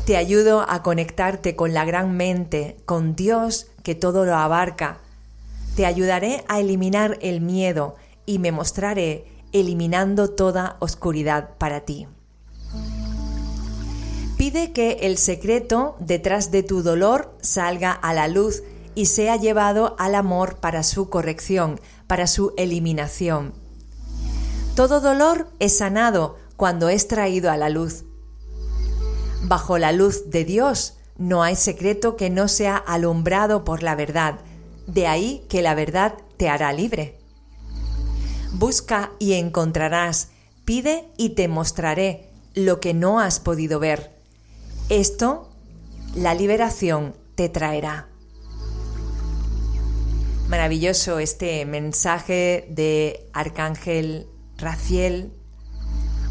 Te 0.06 0.18
ayudo 0.18 0.66
a 0.70 0.84
conectarte 0.84 1.56
con 1.56 1.74
la 1.74 1.86
gran 1.86 2.18
mente, 2.18 2.76
con 2.84 3.16
Dios 3.16 3.68
que 3.84 3.96
todo 3.96 4.26
lo 4.26 4.36
abarca. 4.36 4.98
Te 5.78 5.86
ayudaré 5.86 6.44
a 6.50 6.60
eliminar 6.60 7.18
el 7.22 7.40
miedo 7.40 7.96
y 8.26 8.40
me 8.40 8.52
mostraré 8.52 9.28
eliminando 9.54 10.30
toda 10.30 10.76
oscuridad 10.82 11.52
para 11.58 11.86
ti. 11.86 12.10
Pide 14.46 14.74
que 14.74 15.00
el 15.02 15.18
secreto 15.18 15.96
detrás 16.00 16.52
de 16.52 16.62
tu 16.62 16.84
dolor 16.84 17.36
salga 17.42 17.92
a 17.92 18.14
la 18.14 18.28
luz 18.28 18.62
y 18.94 19.08
sea 19.08 19.38
llevado 19.38 19.96
al 19.98 20.14
amor 20.14 20.58
para 20.58 20.84
su 20.84 21.10
corrección, 21.10 21.82
para 22.06 22.28
su 22.28 22.54
eliminación. 22.56 23.56
Todo 24.76 25.02
dolor 25.02 25.48
es 25.58 25.80
sanado 25.80 26.38
cuando 26.58 26.90
es 26.90 27.08
traído 27.08 27.50
a 27.50 27.58
la 27.58 27.70
luz. 27.70 28.04
Bajo 29.46 29.80
la 29.80 29.92
luz 29.92 30.30
de 30.30 30.46
Dios 30.46 30.98
no 31.18 31.42
hay 31.42 31.56
secreto 31.56 32.16
que 32.16 32.30
no 32.30 32.48
sea 32.48 32.78
alumbrado 32.78 33.64
por 33.64 33.82
la 33.82 33.96
verdad, 33.96 34.42
de 34.86 35.08
ahí 35.08 35.44
que 35.50 35.64
la 35.64 35.74
verdad 35.74 36.20
te 36.38 36.50
hará 36.50 36.72
libre. 36.72 37.18
Busca 38.54 39.12
y 39.18 39.34
encontrarás, 39.34 40.30
pide 40.66 41.10
y 41.18 41.30
te 41.30 41.48
mostraré 41.48 42.30
lo 42.54 42.80
que 42.80 42.94
no 42.94 43.20
has 43.20 43.40
podido 43.40 43.80
ver. 43.80 44.15
Esto, 44.90 45.50
la 46.14 46.36
liberación 46.36 47.16
te 47.34 47.50
traerá. 47.50 48.08
Maravilloso 50.48 51.18
este 51.18 51.66
mensaje 51.66 52.68
de 52.70 53.28
Arcángel 53.34 54.28
Raciel, 54.58 55.34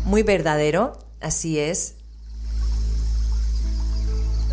muy 0.05 0.23
verdadero, 0.23 0.97
así 1.21 1.59
es. 1.59 1.97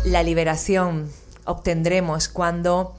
La 0.04 0.24
liberación 0.24 1.08
obtendremos 1.44 2.26
cuando 2.26 2.96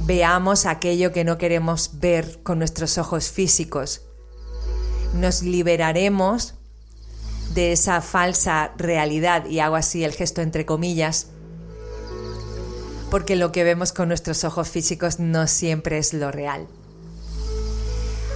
veamos 0.00 0.66
aquello 0.66 1.12
que 1.12 1.22
no 1.22 1.38
queremos 1.38 2.00
ver 2.00 2.42
con 2.42 2.58
nuestros 2.58 2.98
ojos 2.98 3.30
físicos. 3.30 4.02
Nos 5.14 5.42
liberaremos 5.42 6.54
de 7.52 7.72
esa 7.72 8.00
falsa 8.00 8.72
realidad, 8.76 9.46
y 9.46 9.60
hago 9.60 9.76
así 9.76 10.04
el 10.04 10.12
gesto 10.12 10.40
entre 10.40 10.64
comillas, 10.66 11.28
porque 13.10 13.36
lo 13.36 13.52
que 13.52 13.64
vemos 13.64 13.92
con 13.92 14.08
nuestros 14.08 14.44
ojos 14.44 14.68
físicos 14.68 15.20
no 15.20 15.46
siempre 15.46 15.98
es 15.98 16.14
lo 16.14 16.32
real. 16.32 16.66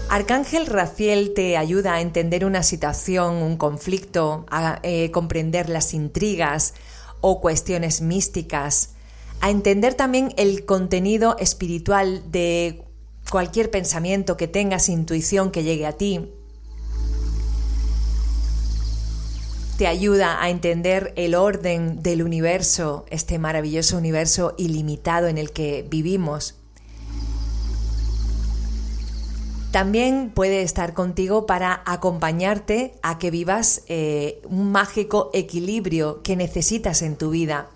Arcángel 0.08 0.66
Raciel 0.66 1.34
te 1.34 1.56
ayuda 1.56 1.94
a 1.94 2.00
entender 2.00 2.46
una 2.46 2.62
situación, 2.62 3.36
un 3.36 3.56
conflicto, 3.56 4.46
a 4.50 4.80
eh, 4.82 5.10
comprender 5.10 5.68
las 5.68 5.92
intrigas 5.92 6.74
o 7.20 7.40
cuestiones 7.40 8.00
místicas, 8.00 8.94
a 9.40 9.50
entender 9.50 9.94
también 9.94 10.32
el 10.36 10.64
contenido 10.64 11.36
espiritual 11.38 12.22
de 12.30 12.84
cualquier 13.30 13.70
pensamiento 13.70 14.36
que 14.36 14.48
tengas, 14.48 14.88
intuición 14.88 15.50
que 15.50 15.62
llegue 15.62 15.86
a 15.86 15.92
ti. 15.92 16.32
Te 19.78 19.86
ayuda 19.86 20.42
a 20.42 20.50
entender 20.50 21.12
el 21.14 21.36
orden 21.36 22.02
del 22.02 22.24
universo, 22.24 23.06
este 23.10 23.38
maravilloso 23.38 23.96
universo 23.96 24.56
ilimitado 24.58 25.28
en 25.28 25.38
el 25.38 25.52
que 25.52 25.86
vivimos. 25.88 26.56
También 29.70 30.32
puede 30.34 30.62
estar 30.62 30.94
contigo 30.94 31.46
para 31.46 31.84
acompañarte 31.86 32.94
a 33.04 33.18
que 33.18 33.30
vivas 33.30 33.82
eh, 33.86 34.42
un 34.50 34.72
mágico 34.72 35.30
equilibrio 35.32 36.24
que 36.24 36.34
necesitas 36.34 37.00
en 37.02 37.14
tu 37.14 37.30
vida 37.30 37.68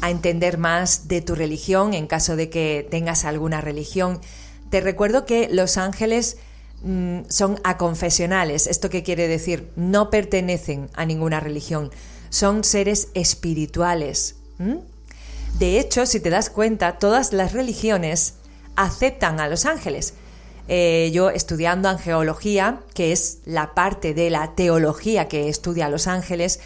a 0.00 0.10
entender 0.10 0.58
más 0.58 1.06
de 1.06 1.20
tu 1.20 1.36
religión 1.36 1.94
en 1.94 2.08
caso 2.08 2.34
de 2.34 2.50
que 2.50 2.84
tengas 2.90 3.24
alguna 3.24 3.60
religión. 3.60 4.20
Te 4.68 4.80
recuerdo 4.80 5.26
que 5.26 5.48
los 5.48 5.76
ángeles 5.76 6.38
mm, 6.82 7.20
son 7.28 7.60
aconfesionales. 7.64 8.66
¿Esto 8.66 8.90
qué 8.90 9.02
quiere 9.02 9.28
decir? 9.28 9.70
No 9.76 10.10
pertenecen 10.10 10.90
a 10.94 11.04
ninguna 11.04 11.40
religión. 11.40 11.90
Son 12.30 12.64
seres 12.64 13.08
espirituales. 13.14 14.36
De 15.58 15.78
hecho, 15.78 16.06
si 16.06 16.20
te 16.20 16.30
das 16.30 16.50
cuenta, 16.50 16.98
todas 16.98 17.32
las 17.32 17.52
religiones 17.52 18.34
aceptan 18.76 19.40
a 19.40 19.48
los 19.48 19.66
ángeles. 19.66 20.14
Eh, 20.68 21.10
yo 21.14 21.30
estudiando 21.30 21.88
angeología, 21.88 22.80
que 22.94 23.12
es 23.12 23.38
la 23.46 23.74
parte 23.74 24.12
de 24.12 24.28
la 24.28 24.54
teología 24.54 25.26
que 25.26 25.48
estudia 25.48 25.86
a 25.86 25.88
los 25.88 26.06
ángeles, 26.06 26.60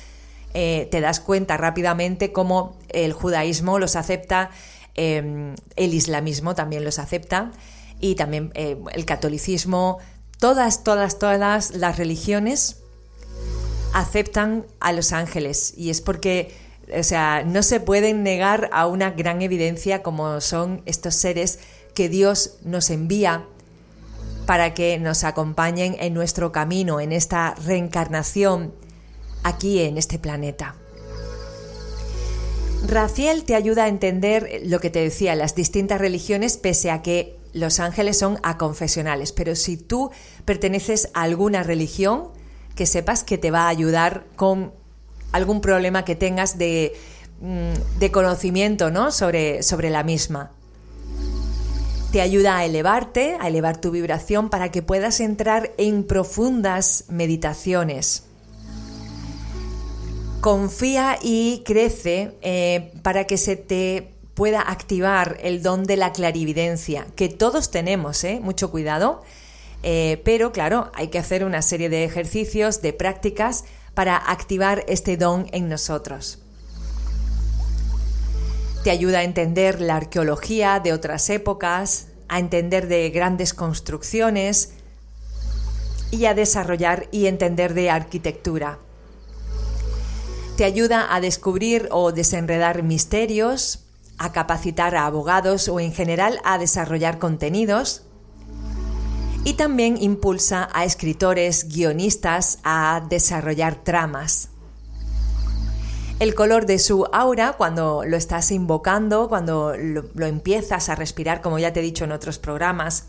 eh, 0.55 0.89
te 0.91 1.01
das 1.01 1.21
cuenta 1.21 1.57
rápidamente 1.57 2.33
cómo 2.33 2.77
el 2.89 3.13
judaísmo 3.13 3.79
los 3.79 3.97
acepta, 3.97 4.51
em, 4.95 5.55
el 5.77 5.95
islamismo 5.95 6.55
también 6.55 6.85
los 6.85 6.99
acepta 6.99 7.53
y 8.03 8.17
también 8.17 8.51
eh, 8.55 8.77
el 8.93 9.07
catolicismo, 9.07 9.99
todas, 10.39 10.85
todas, 10.85 11.19
todas 11.19 11.71
las 11.71 11.97
religiones 11.97 12.83
aceptan 13.95 14.67
a 14.81 14.93
los 14.93 15.13
ángeles 15.13 15.73
y 15.77 15.89
es 15.89 16.01
porque, 16.01 16.53
o 16.95 17.03
sea, 17.05 17.45
no 17.47 17.63
se 17.63 17.79
pueden 17.79 18.25
negar 18.25 18.69
a 18.73 18.87
una 18.87 19.13
gran 19.13 19.41
evidencia 19.41 20.03
como 20.03 20.41
son 20.41 20.83
estos 20.85 21.15
seres 21.15 21.61
que 21.95 22.09
Dios 22.09 22.59
nos 22.65 22.91
envía 22.91 23.47
para 24.47 24.75
que 24.75 24.99
nos 24.99 25.23
acompañen 25.23 25.97
en 26.01 26.13
nuestro 26.13 26.51
camino, 26.51 26.99
en 26.99 27.13
esta 27.13 27.55
reencarnación 27.55 28.75
aquí 29.45 29.81
en 29.81 29.97
este 29.97 30.19
planeta. 30.19 30.75
Raciel 32.85 33.45
te 33.45 33.55
ayuda 33.55 33.85
a 33.85 33.89
entender 33.89 34.63
lo 34.65 34.81
que 34.81 34.91
te 34.91 34.99
decía, 34.99 35.37
las 35.37 35.55
distintas 35.55 36.01
religiones, 36.01 36.57
pese 36.57 36.91
a 36.91 37.01
que 37.01 37.41
los 37.53 37.81
ángeles 37.81 38.19
son 38.19 38.39
aconfesionales. 38.43 39.33
Pero 39.33 39.55
si 39.55 39.77
tú 39.77 40.11
perteneces 40.45 41.11
a 41.15 41.23
alguna 41.23 41.63
religión, 41.63 42.29
que 42.75 42.87
sepas 42.87 43.25
que 43.25 43.39
te 43.39 43.51
va 43.51 43.65
a 43.65 43.69
ayudar 43.69 44.25
con 44.37 44.73
algún 45.33 45.61
problema 45.61 46.05
que 46.05 46.15
tengas 46.15 46.59
de, 46.59 46.95
mm, 47.41 48.07
conocimiento 48.11 48.91
¿no? 48.91 49.11
sobre, 49.11 49.63
sobre 49.63 49.91
la 49.91 50.03
misma. 50.03 50.53
Te 52.13 52.21
ayuda 52.21 52.59
a 52.59 52.65
elevarte, 52.65 53.39
a 53.41 53.49
elevar 53.49 53.81
tu 53.81 53.91
vibración 53.91 54.51
para 54.51 54.71
que 54.71 54.83
puedas 54.83 55.21
entrar 55.21 55.73
en 55.79 56.05
profundas 56.05 57.05
meditaciones 57.09 58.25
confía 60.43 61.21
y 61.23 61.63
crece 61.65 62.37
eh, 62.43 62.93
para 63.03 63.29
que 63.29 63.39
se 63.39 63.55
te 63.55 64.12
pueda 64.35 64.61
activar 64.61 65.39
el 65.43 65.63
don 65.63 65.85
de 65.85 65.97
la 65.97 66.13
clarividencia, 66.13 67.07
que 67.17 67.29
todos 67.29 67.71
tenemos, 67.71 68.25
¿eh? 68.25 68.41
mucho 68.43 68.71
cuidado, 68.71 69.23
eh, 69.83 70.21
pero 70.25 70.53
claro, 70.53 70.91
hay 70.95 71.09
que 71.09 71.19
hacer 71.19 71.45
una 71.45 71.63
serie 71.63 71.89
de 71.89 72.05
ejercicios, 72.05 72.83
de 72.83 72.93
prácticas 72.93 73.65
para 73.95 74.17
activar 74.17 74.85
este 74.89 75.17
don 75.17 75.47
en 75.53 75.69
nosotros. 75.69 76.39
Te 78.85 78.91
ayuda 78.91 79.21
a 79.21 79.25
entender 79.25 79.81
la 79.81 79.97
arqueología 79.97 80.81
de 80.81 80.93
otras 80.93 81.29
épocas, 81.31 82.09
a 82.29 82.39
entender 82.39 82.89
de 82.89 83.11
grandes 83.11 83.55
construcciones 83.55 84.73
y 86.11 86.25
a 86.25 86.35
desarrollar 86.35 87.09
y 87.13 87.27
entender 87.27 87.75
de 87.75 87.91
arquitectura 87.91 88.79
te 90.57 90.65
ayuda 90.65 91.15
a 91.15 91.21
descubrir 91.21 91.89
o 91.91 92.13
desenredar 92.13 92.83
misterios, 92.83 93.82
a 94.23 94.33
capacitar 94.33 94.95
a 94.95 95.07
abogados 95.07 95.69
o 95.69 95.81
en 95.81 95.93
general 95.93 96.39
a 96.45 96.57
desarrollar 96.59 97.19
contenidos. 97.19 98.05
Y 99.45 99.55
también 99.55 100.01
impulsa 100.01 100.69
a 100.73 100.85
escritores, 100.85 101.69
guionistas 101.69 102.61
a 102.63 103.03
desarrollar 103.09 103.83
tramas. 103.83 104.51
El 106.21 106.37
color 106.37 106.67
de 106.67 106.79
su 106.79 107.07
aura, 107.13 107.55
cuando 107.55 108.05
lo 108.07 108.17
estás 108.17 108.53
invocando, 108.53 109.29
cuando 109.29 109.75
lo, 109.77 110.27
empiezas 110.27 110.89
a 110.89 110.95
respirar, 110.95 111.41
como 111.41 111.59
ya 111.59 111.73
te 111.73 111.81
he 111.81 111.83
dicho 111.83 112.05
en 112.05 112.13
otros 112.13 112.39
programas, 112.39 113.09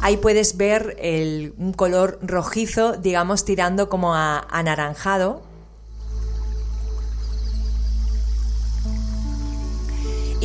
ahí 0.00 0.16
puedes 0.16 0.56
ver 0.56 0.96
un 1.56 1.72
color 1.72 2.18
rojizo, 2.20 2.96
digamos, 2.96 3.44
tirando 3.44 3.88
como 3.88 4.16
a 4.16 4.40
anaranjado 4.50 5.53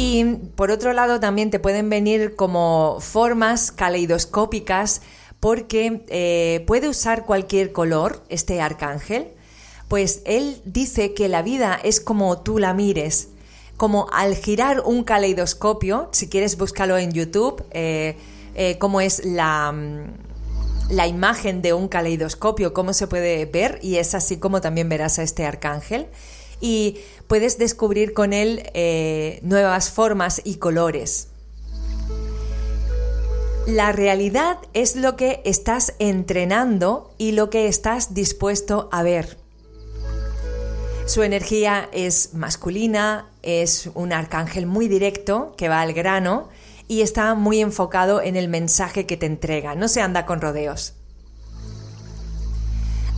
Y 0.02 0.24
por 0.56 0.72
otro 0.72 0.94
lado 0.94 1.20
también 1.20 1.52
te 1.52 1.60
pueden 1.60 1.90
venir 1.90 2.38
como 2.38 3.00
formas 3.02 3.70
caleidoscópicas 3.70 5.02
porque 5.42 6.06
eh, 6.08 6.64
puede 6.68 6.88
usar 6.88 7.26
cualquier 7.26 7.74
color 7.74 8.24
este 8.30 8.62
arcángel. 8.62 9.28
Pues 9.90 10.22
él 10.24 10.62
dice 10.64 11.14
que 11.14 11.28
la 11.28 11.42
vida 11.42 11.78
es 11.84 12.00
como 12.00 12.40
tú 12.40 12.60
la 12.60 12.74
mires, 12.74 13.28
como 13.76 14.08
al 14.14 14.38
girar 14.38 14.80
un 14.86 15.04
caleidoscopio, 15.04 16.08
si 16.14 16.30
quieres 16.30 16.58
búscalo 16.58 16.98
en 16.98 17.12
YouTube, 17.12 17.62
eh, 17.72 18.16
eh, 18.56 18.78
cómo 18.78 19.02
es 19.02 19.26
la, 19.26 19.74
mm, 19.74 20.92
la 20.92 21.08
imagen 21.08 21.62
de 21.62 21.74
un 21.74 21.90
caleidoscopio, 21.90 22.74
cómo 22.74 22.94
se 22.94 23.08
puede 23.08 23.46
ver, 23.48 23.80
y 23.82 23.98
es 23.98 24.16
así 24.16 24.38
como 24.38 24.62
también 24.62 24.88
verás 24.88 25.20
a 25.20 25.24
este 25.24 25.46
arcángel. 25.46 26.08
y 26.62 26.98
puedes 27.30 27.60
descubrir 27.60 28.14
con 28.14 28.34
él 28.34 28.64
eh, 28.74 29.40
nuevas 29.44 29.92
formas 29.92 30.42
y 30.44 30.56
colores. 30.56 31.28
La 33.68 33.92
realidad 33.92 34.58
es 34.74 34.96
lo 34.96 35.16
que 35.16 35.42
estás 35.46 35.94
entrenando 36.00 37.14
y 37.20 37.34
lo 37.34 37.52
que 37.52 37.68
estás 37.68 38.16
dispuesto 38.16 38.90
a 38.92 39.04
ver. 39.04 39.38
Su 41.06 41.22
energía 41.22 41.88
es 41.94 42.34
masculina, 42.34 43.30
es 43.44 43.92
un 43.94 44.12
arcángel 44.12 44.66
muy 44.66 44.88
directo 44.88 45.54
que 45.56 45.70
va 45.70 45.82
al 45.82 45.94
grano 45.94 46.50
y 46.88 47.02
está 47.02 47.36
muy 47.36 47.62
enfocado 47.62 48.24
en 48.24 48.38
el 48.38 48.48
mensaje 48.48 49.06
que 49.06 49.18
te 49.18 49.28
entrega, 49.28 49.76
no 49.76 49.88
se 49.88 50.02
anda 50.02 50.26
con 50.26 50.42
rodeos. 50.42 50.99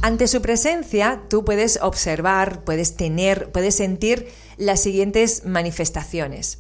Ante 0.03 0.27
su 0.27 0.41
presencia, 0.41 1.21
tú 1.29 1.45
puedes 1.45 1.77
observar, 1.79 2.63
puedes 2.63 2.95
tener, 2.95 3.51
puedes 3.51 3.75
sentir 3.75 4.29
las 4.57 4.81
siguientes 4.81 5.45
manifestaciones. 5.45 6.57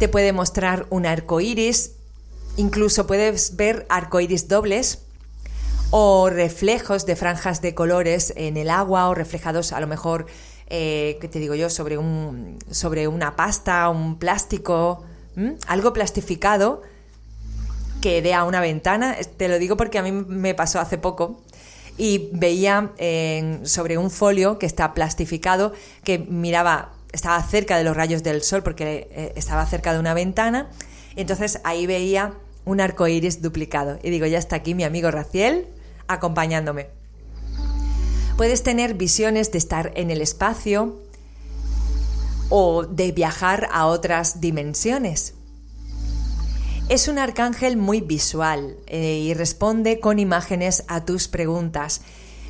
Te 0.00 0.08
puede 0.08 0.32
mostrar 0.32 0.86
un 0.90 1.06
arco 1.06 1.40
iris, 1.40 1.92
incluso 2.56 3.06
puedes 3.06 3.54
ver 3.54 3.86
arcoíris 3.88 4.48
dobles 4.48 4.98
o 5.90 6.28
reflejos 6.28 7.06
de 7.06 7.14
franjas 7.14 7.62
de 7.62 7.76
colores 7.76 8.32
en 8.36 8.56
el 8.56 8.70
agua 8.70 9.08
o 9.08 9.14
reflejados 9.14 9.72
a 9.72 9.78
lo 9.78 9.86
mejor, 9.86 10.26
eh, 10.66 11.18
¿qué 11.20 11.28
te 11.28 11.38
digo 11.38 11.54
yo?, 11.54 11.70
sobre, 11.70 11.98
un, 11.98 12.58
sobre 12.68 13.06
una 13.06 13.36
pasta, 13.36 13.88
un 13.90 14.18
plástico, 14.18 15.04
algo 15.68 15.92
plastificado 15.92 16.82
que 18.02 18.22
dé 18.22 18.34
a 18.34 18.42
una 18.42 18.60
ventana. 18.60 19.16
Te 19.36 19.46
lo 19.46 19.60
digo 19.60 19.76
porque 19.76 19.98
a 19.98 20.02
mí 20.02 20.10
me 20.10 20.54
pasó 20.56 20.80
hace 20.80 20.98
poco 20.98 21.42
y 21.98 22.28
veía 22.32 22.92
sobre 23.64 23.98
un 23.98 24.10
folio 24.10 24.58
que 24.58 24.66
está 24.66 24.94
plastificado 24.94 25.72
que 26.04 26.18
miraba, 26.18 26.92
estaba 27.12 27.42
cerca 27.42 27.78
de 27.78 27.84
los 27.84 27.96
rayos 27.96 28.22
del 28.22 28.42
sol 28.42 28.62
porque 28.62 29.08
eh, 29.10 29.32
estaba 29.36 29.64
cerca 29.66 29.92
de 29.92 29.98
una 29.98 30.14
ventana. 30.14 30.70
Entonces 31.16 31.60
ahí 31.64 31.86
veía 31.86 32.34
un 32.64 32.80
arco 32.80 33.06
iris 33.06 33.40
duplicado. 33.40 33.98
Y 34.02 34.10
digo, 34.10 34.26
ya 34.26 34.38
está 34.38 34.56
aquí 34.56 34.74
mi 34.74 34.84
amigo 34.84 35.10
Raciel 35.10 35.66
acompañándome. 36.08 36.88
Puedes 38.36 38.62
tener 38.62 38.94
visiones 38.94 39.50
de 39.50 39.58
estar 39.58 39.92
en 39.94 40.10
el 40.10 40.20
espacio 40.20 41.00
o 42.50 42.84
de 42.84 43.12
viajar 43.12 43.68
a 43.72 43.86
otras 43.86 44.40
dimensiones. 44.40 45.35
Es 46.88 47.08
un 47.08 47.18
arcángel 47.18 47.76
muy 47.76 48.00
visual 48.00 48.76
eh, 48.86 49.18
y 49.18 49.34
responde 49.34 49.98
con 49.98 50.20
imágenes 50.20 50.84
a 50.86 51.04
tus 51.04 51.26
preguntas. 51.26 52.02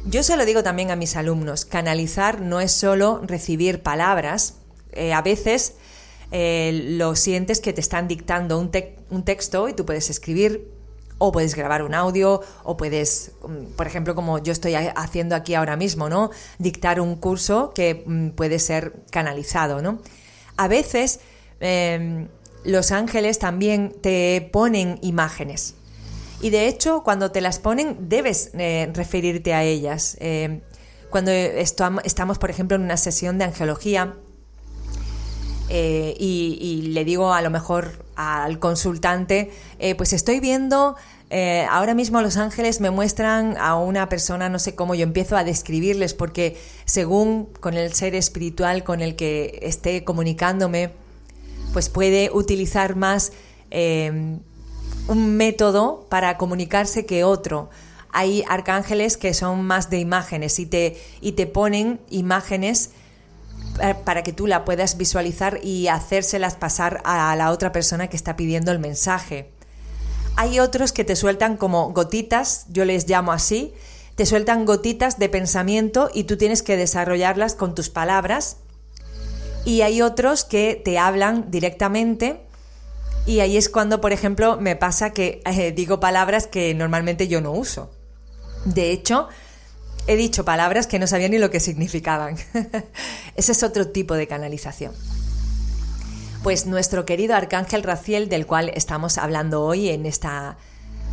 Yo 0.04 0.22
se 0.22 0.36
lo 0.36 0.44
digo 0.44 0.62
también 0.62 0.90
a 0.90 0.96
mis 0.96 1.16
alumnos, 1.16 1.64
canalizar 1.64 2.42
no 2.42 2.60
es 2.60 2.70
solo 2.70 3.22
recibir 3.24 3.82
palabras, 3.82 4.58
eh, 4.92 5.14
a 5.14 5.22
veces 5.22 5.76
eh, 6.32 6.96
lo 6.98 7.16
sientes 7.16 7.60
que 7.60 7.72
te 7.72 7.80
están 7.80 8.08
dictando 8.08 8.58
un, 8.58 8.70
texto 9.24 9.70
y 9.70 9.72
tú 9.72 9.86
puedes 9.86 10.10
escribir 10.10 10.70
o 11.16 11.32
puedes 11.32 11.54
grabar 11.54 11.82
un 11.82 11.94
audio 11.94 12.42
o 12.62 12.76
puedes, 12.76 13.32
mm, 13.42 13.74
por 13.74 13.86
ejemplo, 13.86 14.14
como 14.14 14.38
yo 14.38 14.52
estoy 14.52 14.74
haciendo 14.74 15.34
aquí 15.34 15.54
ahora 15.54 15.76
mismo, 15.76 16.10
¿no? 16.10 16.30
Dictar 16.58 17.00
un 17.00 17.16
curso 17.16 17.72
que 17.74 18.04
mm, 18.04 18.30
puede 18.32 18.58
ser 18.58 19.02
canalizado, 19.10 19.80
¿no? 19.80 20.02
A 20.58 20.68
veces 20.68 21.20
em, 21.58 22.28
los 22.66 22.92
ángeles 22.92 23.38
también 23.38 23.94
te 24.00 24.48
ponen 24.52 24.98
imágenes. 25.02 25.74
Y 26.40 26.50
de 26.50 26.66
hecho, 26.66 27.02
cuando 27.02 27.30
te 27.30 27.40
las 27.40 27.58
ponen, 27.58 28.08
debes 28.08 28.50
eh, 28.54 28.90
referirte 28.92 29.54
a 29.54 29.62
ellas. 29.62 30.16
Eh, 30.20 30.60
cuando 31.10 31.30
estamos, 31.30 32.38
por 32.38 32.50
ejemplo, 32.50 32.76
en 32.76 32.82
una 32.82 32.96
sesión 32.96 33.38
de 33.38 33.44
angelología 33.44 34.14
eh, 35.68 36.14
y, 36.18 36.90
le 36.92 37.04
digo 37.04 37.32
a 37.32 37.40
lo 37.40 37.50
mejor 37.50 38.04
al 38.16 38.58
consultante, 38.58 39.50
pues 39.96 40.12
estoy 40.12 40.40
viendo, 40.40 40.96
ahora 41.70 41.94
mismo 41.94 42.20
los 42.22 42.36
ángeles 42.36 42.80
me 42.80 42.90
muestran 42.90 43.56
a 43.58 43.76
una 43.76 44.08
persona, 44.08 44.48
no 44.48 44.58
sé 44.58 44.74
cómo, 44.74 44.94
yo 44.94 45.04
empiezo 45.04 45.36
a 45.36 45.44
describirles 45.44 46.14
porque 46.14 46.56
según 46.86 47.46
con 47.60 47.74
el 47.74 47.92
ser 47.92 48.14
espiritual 48.14 48.84
con 48.84 49.00
el 49.00 49.16
que 49.16 49.58
esté 49.62 50.02
comunicándome, 50.02 50.92
pues 51.76 51.90
puede 51.90 52.30
utilizar 52.32 52.96
más 52.96 53.32
eh, 53.70 54.38
un 55.08 55.36
método 55.36 56.06
para 56.08 56.38
comunicarse 56.38 57.04
que 57.04 57.22
otro. 57.22 57.68
Hay 58.12 58.42
arcángeles 58.48 59.18
que 59.18 59.34
son 59.34 59.62
más 59.62 59.90
de 59.90 59.98
imágenes 59.98 60.58
y 60.58 60.64
te, 60.64 60.98
y 61.20 61.32
te 61.32 61.46
ponen 61.46 62.00
imágenes 62.08 62.92
para 64.06 64.22
que 64.22 64.32
tú 64.32 64.46
la 64.46 64.64
puedas 64.64 64.96
visualizar 64.96 65.60
y 65.62 65.88
hacérselas 65.88 66.54
pasar 66.54 67.02
a 67.04 67.36
la 67.36 67.50
otra 67.50 67.72
persona 67.72 68.08
que 68.08 68.16
está 68.16 68.36
pidiendo 68.36 68.72
el 68.72 68.78
mensaje. 68.78 69.50
Hay 70.34 70.60
otros 70.60 70.92
que 70.92 71.04
te 71.04 71.14
sueltan 71.14 71.58
como 71.58 71.92
gotitas, 71.92 72.64
yo 72.70 72.86
les 72.86 73.06
llamo 73.06 73.32
así, 73.32 73.74
te 74.14 74.24
sueltan 74.24 74.64
gotitas 74.64 75.18
de 75.18 75.28
pensamiento 75.28 76.08
y 76.14 76.24
tú 76.24 76.38
tienes 76.38 76.62
que 76.62 76.78
desarrollarlas 76.78 77.54
con 77.54 77.74
tus 77.74 77.90
palabras 77.90 78.60
y 79.66 79.82
hay 79.82 80.00
otros 80.00 80.44
que 80.44 80.80
te 80.82 80.96
hablan 80.96 81.50
directamente 81.50 82.40
y 83.26 83.40
ahí 83.40 83.56
es 83.56 83.68
cuando, 83.68 84.00
por 84.00 84.12
ejemplo, 84.12 84.58
me 84.58 84.76
pasa 84.76 85.10
que 85.10 85.42
eh, 85.44 85.72
digo 85.72 85.98
palabras 85.98 86.46
que 86.46 86.72
normalmente 86.72 87.26
yo 87.26 87.40
no 87.40 87.50
uso. 87.50 87.90
De 88.64 88.92
hecho, 88.92 89.28
he 90.06 90.14
dicho 90.14 90.44
palabras 90.44 90.86
que 90.86 91.00
no 91.00 91.08
sabía 91.08 91.28
ni 91.28 91.38
lo 91.38 91.50
que 91.50 91.58
significaban. 91.58 92.36
Ese 93.36 93.52
es 93.52 93.62
otro 93.64 93.88
tipo 93.88 94.14
de 94.14 94.28
canalización. 94.28 94.94
Pues 96.44 96.66
nuestro 96.66 97.04
querido 97.04 97.34
Arcángel 97.34 97.82
Raciel, 97.82 98.28
del 98.28 98.46
cual 98.46 98.70
estamos 98.72 99.18
hablando 99.18 99.64
hoy 99.64 99.88
en 99.88 100.06
esta, 100.06 100.58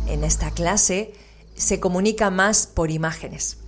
en 0.06 0.22
esta 0.22 0.52
clase, 0.52 1.12
se 1.56 1.80
comunica 1.80 2.30
más 2.30 2.68
por 2.68 2.92
imágenes. 2.92 3.63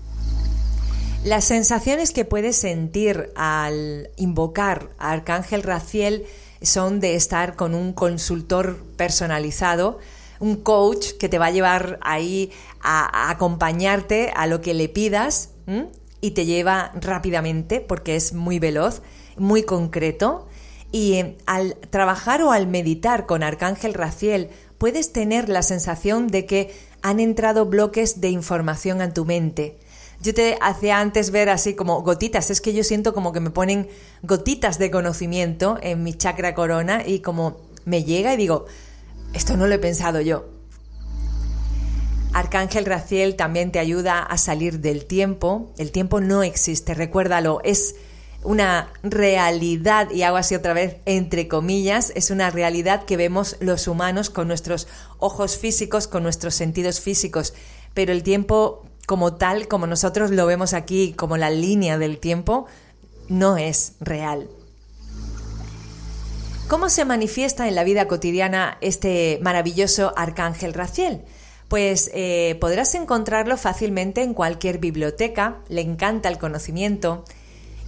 Las 1.26 1.44
sensaciones 1.44 2.12
que 2.12 2.24
puedes 2.24 2.54
sentir 2.54 3.32
al 3.34 4.10
invocar 4.16 4.90
a 4.96 5.10
Arcángel 5.10 5.64
Raciel 5.64 6.24
son 6.62 7.00
de 7.00 7.16
estar 7.16 7.56
con 7.56 7.74
un 7.74 7.92
consultor 7.94 8.76
personalizado, 8.96 9.98
un 10.38 10.54
coach 10.54 11.14
que 11.18 11.28
te 11.28 11.40
va 11.40 11.46
a 11.46 11.50
llevar 11.50 11.98
ahí 12.02 12.52
a, 12.80 13.28
acompañarte 13.28 14.30
a 14.36 14.46
lo 14.46 14.60
que 14.60 14.72
le 14.72 14.88
pidas 14.88 15.50
y 16.20 16.30
te 16.30 16.44
lleva 16.44 16.92
rápidamente 16.94 17.80
porque 17.80 18.14
es 18.14 18.32
muy 18.32 18.60
veloz, 18.60 19.02
muy 19.36 19.64
concreto. 19.64 20.46
Y 20.92 21.14
eh, 21.14 21.38
al 21.44 21.74
trabajar 21.90 22.40
o 22.42 22.52
al 22.52 22.68
meditar 22.68 23.26
con 23.26 23.42
Arcángel 23.42 23.94
Raciel 23.94 24.48
puedes 24.78 25.12
tener 25.12 25.48
la 25.48 25.62
sensación 25.62 26.28
de 26.28 26.46
que 26.46 26.72
han 27.02 27.18
entrado 27.18 27.66
bloques 27.66 28.20
de 28.20 28.28
información 28.28 29.00
a 29.00 29.12
tu 29.12 29.24
mente 29.24 29.76
yo 30.20 30.34
te 30.34 30.58
hacía 30.60 31.00
antes 31.00 31.30
ver 31.30 31.48
así 31.48 31.74
como 31.74 32.02
gotitas, 32.02 32.50
es 32.50 32.60
que 32.60 32.72
yo 32.72 32.84
siento 32.84 33.14
como 33.14 33.32
que 33.32 33.40
me 33.40 33.50
ponen 33.50 33.88
gotitas 34.22 34.78
de 34.78 34.90
conocimiento 34.90 35.78
en 35.82 36.02
mi 36.02 36.14
chakra 36.14 36.54
corona 36.54 37.06
y 37.06 37.20
como 37.20 37.58
me 37.84 38.04
llega 38.04 38.34
y 38.34 38.36
digo, 38.36 38.66
esto 39.32 39.56
no 39.56 39.66
lo 39.66 39.74
he 39.74 39.78
pensado 39.78 40.20
yo. 40.20 40.46
Arcángel 42.32 42.84
Raciel 42.84 43.36
también 43.36 43.72
te 43.72 43.78
ayuda 43.78 44.22
a 44.22 44.36
salir 44.36 44.80
del 44.80 45.06
tiempo. 45.06 45.72
El 45.78 45.90
tiempo 45.90 46.20
no 46.20 46.42
existe, 46.42 46.92
recuérdalo, 46.92 47.60
es 47.64 47.94
una 48.42 48.92
realidad, 49.02 50.10
y 50.10 50.22
hago 50.22 50.36
así 50.36 50.54
otra 50.54 50.72
vez 50.72 50.98
entre 51.06 51.48
comillas, 51.48 52.12
es 52.14 52.30
una 52.30 52.50
realidad 52.50 53.04
que 53.04 53.16
vemos 53.16 53.56
los 53.60 53.88
humanos 53.88 54.30
con 54.30 54.48
nuestros 54.48 54.86
ojos 55.18 55.56
físicos, 55.56 56.06
con 56.06 56.22
nuestros 56.22 56.54
sentidos 56.54 57.00
físicos, 57.00 57.54
pero 57.94 58.12
el 58.12 58.22
tiempo 58.22 58.84
como 59.06 59.34
tal, 59.34 59.68
como 59.68 59.86
nosotros 59.86 60.30
lo 60.30 60.46
vemos 60.46 60.74
aquí, 60.74 61.14
como 61.14 61.36
la 61.36 61.50
línea 61.50 61.96
del 61.96 62.18
tiempo, 62.18 62.66
no 63.28 63.56
es 63.56 63.94
real. 64.00 64.48
¿Cómo 66.68 66.88
se 66.88 67.04
manifiesta 67.04 67.68
en 67.68 67.76
la 67.76 67.84
vida 67.84 68.08
cotidiana 68.08 68.76
este 68.80 69.38
maravilloso 69.40 70.12
arcángel 70.16 70.74
Raciel? 70.74 71.22
Pues 71.68 72.10
eh, 72.12 72.56
podrás 72.60 72.94
encontrarlo 72.96 73.56
fácilmente 73.56 74.22
en 74.22 74.34
cualquier 74.34 74.78
biblioteca, 74.78 75.58
le 75.68 75.80
encanta 75.80 76.28
el 76.28 76.38
conocimiento 76.38 77.24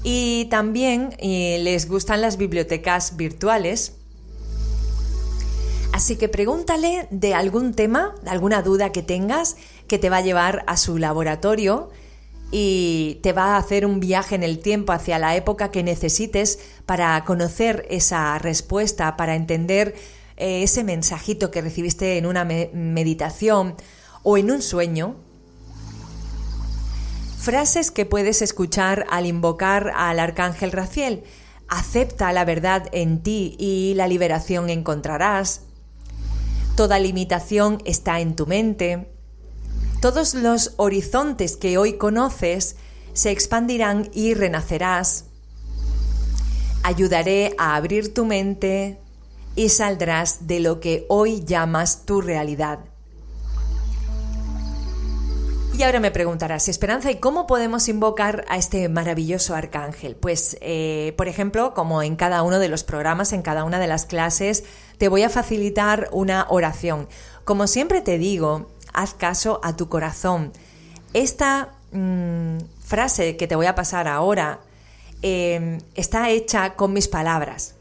y 0.04 0.44
también 0.46 1.10
eh, 1.18 1.58
les 1.60 1.88
gustan 1.88 2.20
las 2.20 2.36
bibliotecas 2.36 3.16
virtuales. 3.16 3.94
Así 5.92 6.14
que 6.16 6.28
pregúntale 6.28 7.08
de 7.10 7.34
algún 7.34 7.74
tema, 7.74 8.14
de 8.22 8.30
alguna 8.30 8.62
duda 8.62 8.92
que 8.92 9.02
tengas 9.02 9.56
que 9.88 9.98
te 9.98 10.10
va 10.10 10.18
a 10.18 10.22
llevar 10.22 10.64
a 10.66 10.76
su 10.76 10.98
laboratorio 10.98 11.90
y 12.50 13.20
te 13.22 13.32
va 13.32 13.54
a 13.54 13.58
hacer 13.58 13.84
un 13.84 14.00
viaje 14.00 14.34
en 14.34 14.42
el 14.42 14.60
tiempo 14.60 14.92
hacia 14.92 15.18
la 15.18 15.36
época 15.36 15.70
que 15.70 15.82
necesites 15.82 16.58
para 16.86 17.22
conocer 17.24 17.86
esa 17.90 18.38
respuesta, 18.38 19.16
para 19.16 19.34
entender 19.34 19.94
eh, 20.36 20.62
ese 20.62 20.84
mensajito 20.84 21.50
que 21.50 21.60
recibiste 21.60 22.16
en 22.16 22.26
una 22.26 22.44
meditación 22.44 23.74
o 24.22 24.38
en 24.38 24.50
un 24.50 24.62
sueño. 24.62 25.16
Frases 27.38 27.90
que 27.90 28.06
puedes 28.06 28.42
escuchar 28.42 29.06
al 29.10 29.26
invocar 29.26 29.92
al 29.94 30.18
arcángel 30.18 30.72
Raciel. 30.72 31.24
Acepta 31.68 32.32
la 32.32 32.44
verdad 32.44 32.88
en 32.92 33.22
ti 33.22 33.56
y 33.58 33.92
la 33.94 34.08
liberación 34.08 34.70
encontrarás. 34.70 35.62
Toda 36.76 36.98
limitación 36.98 37.82
está 37.84 38.20
en 38.20 38.36
tu 38.36 38.46
mente. 38.46 39.17
Todos 40.00 40.34
los 40.34 40.74
horizontes 40.76 41.56
que 41.56 41.76
hoy 41.76 41.94
conoces 41.94 42.76
se 43.14 43.32
expandirán 43.32 44.08
y 44.14 44.34
renacerás. 44.34 45.24
Ayudaré 46.84 47.56
a 47.58 47.74
abrir 47.74 48.14
tu 48.14 48.24
mente 48.24 49.00
y 49.56 49.70
saldrás 49.70 50.46
de 50.46 50.60
lo 50.60 50.78
que 50.78 51.04
hoy 51.08 51.44
llamas 51.44 52.06
tu 52.06 52.20
realidad. 52.20 52.78
Y 55.76 55.82
ahora 55.82 55.98
me 55.98 56.12
preguntarás, 56.12 56.68
Esperanza, 56.68 57.10
¿y 57.10 57.16
cómo 57.16 57.48
podemos 57.48 57.88
invocar 57.88 58.44
a 58.48 58.56
este 58.56 58.88
maravilloso 58.88 59.56
arcángel? 59.56 60.14
Pues, 60.14 60.58
eh, 60.60 61.12
por 61.16 61.26
ejemplo, 61.26 61.74
como 61.74 62.02
en 62.02 62.14
cada 62.14 62.44
uno 62.44 62.60
de 62.60 62.68
los 62.68 62.84
programas, 62.84 63.32
en 63.32 63.42
cada 63.42 63.64
una 63.64 63.80
de 63.80 63.88
las 63.88 64.06
clases, 64.06 64.62
te 64.96 65.08
voy 65.08 65.24
a 65.24 65.28
facilitar 65.28 66.08
una 66.12 66.46
oración. 66.50 67.08
Como 67.44 67.66
siempre 67.66 68.00
te 68.00 68.18
digo, 68.18 68.68
haz 68.92 69.14
caso 69.14 69.60
a 69.62 69.76
tu 69.76 69.88
corazón. 69.88 70.52
Esta 71.14 71.74
mm, 71.92 72.58
frase 72.80 73.36
que 73.36 73.46
te 73.46 73.56
voy 73.56 73.66
a 73.66 73.74
pasar 73.74 74.08
ahora 74.08 74.60
em, 75.22 75.78
está 75.94 76.30
hecha 76.30 76.74
con 76.74 76.92
mis 76.92 77.08
palabras, 77.08 77.74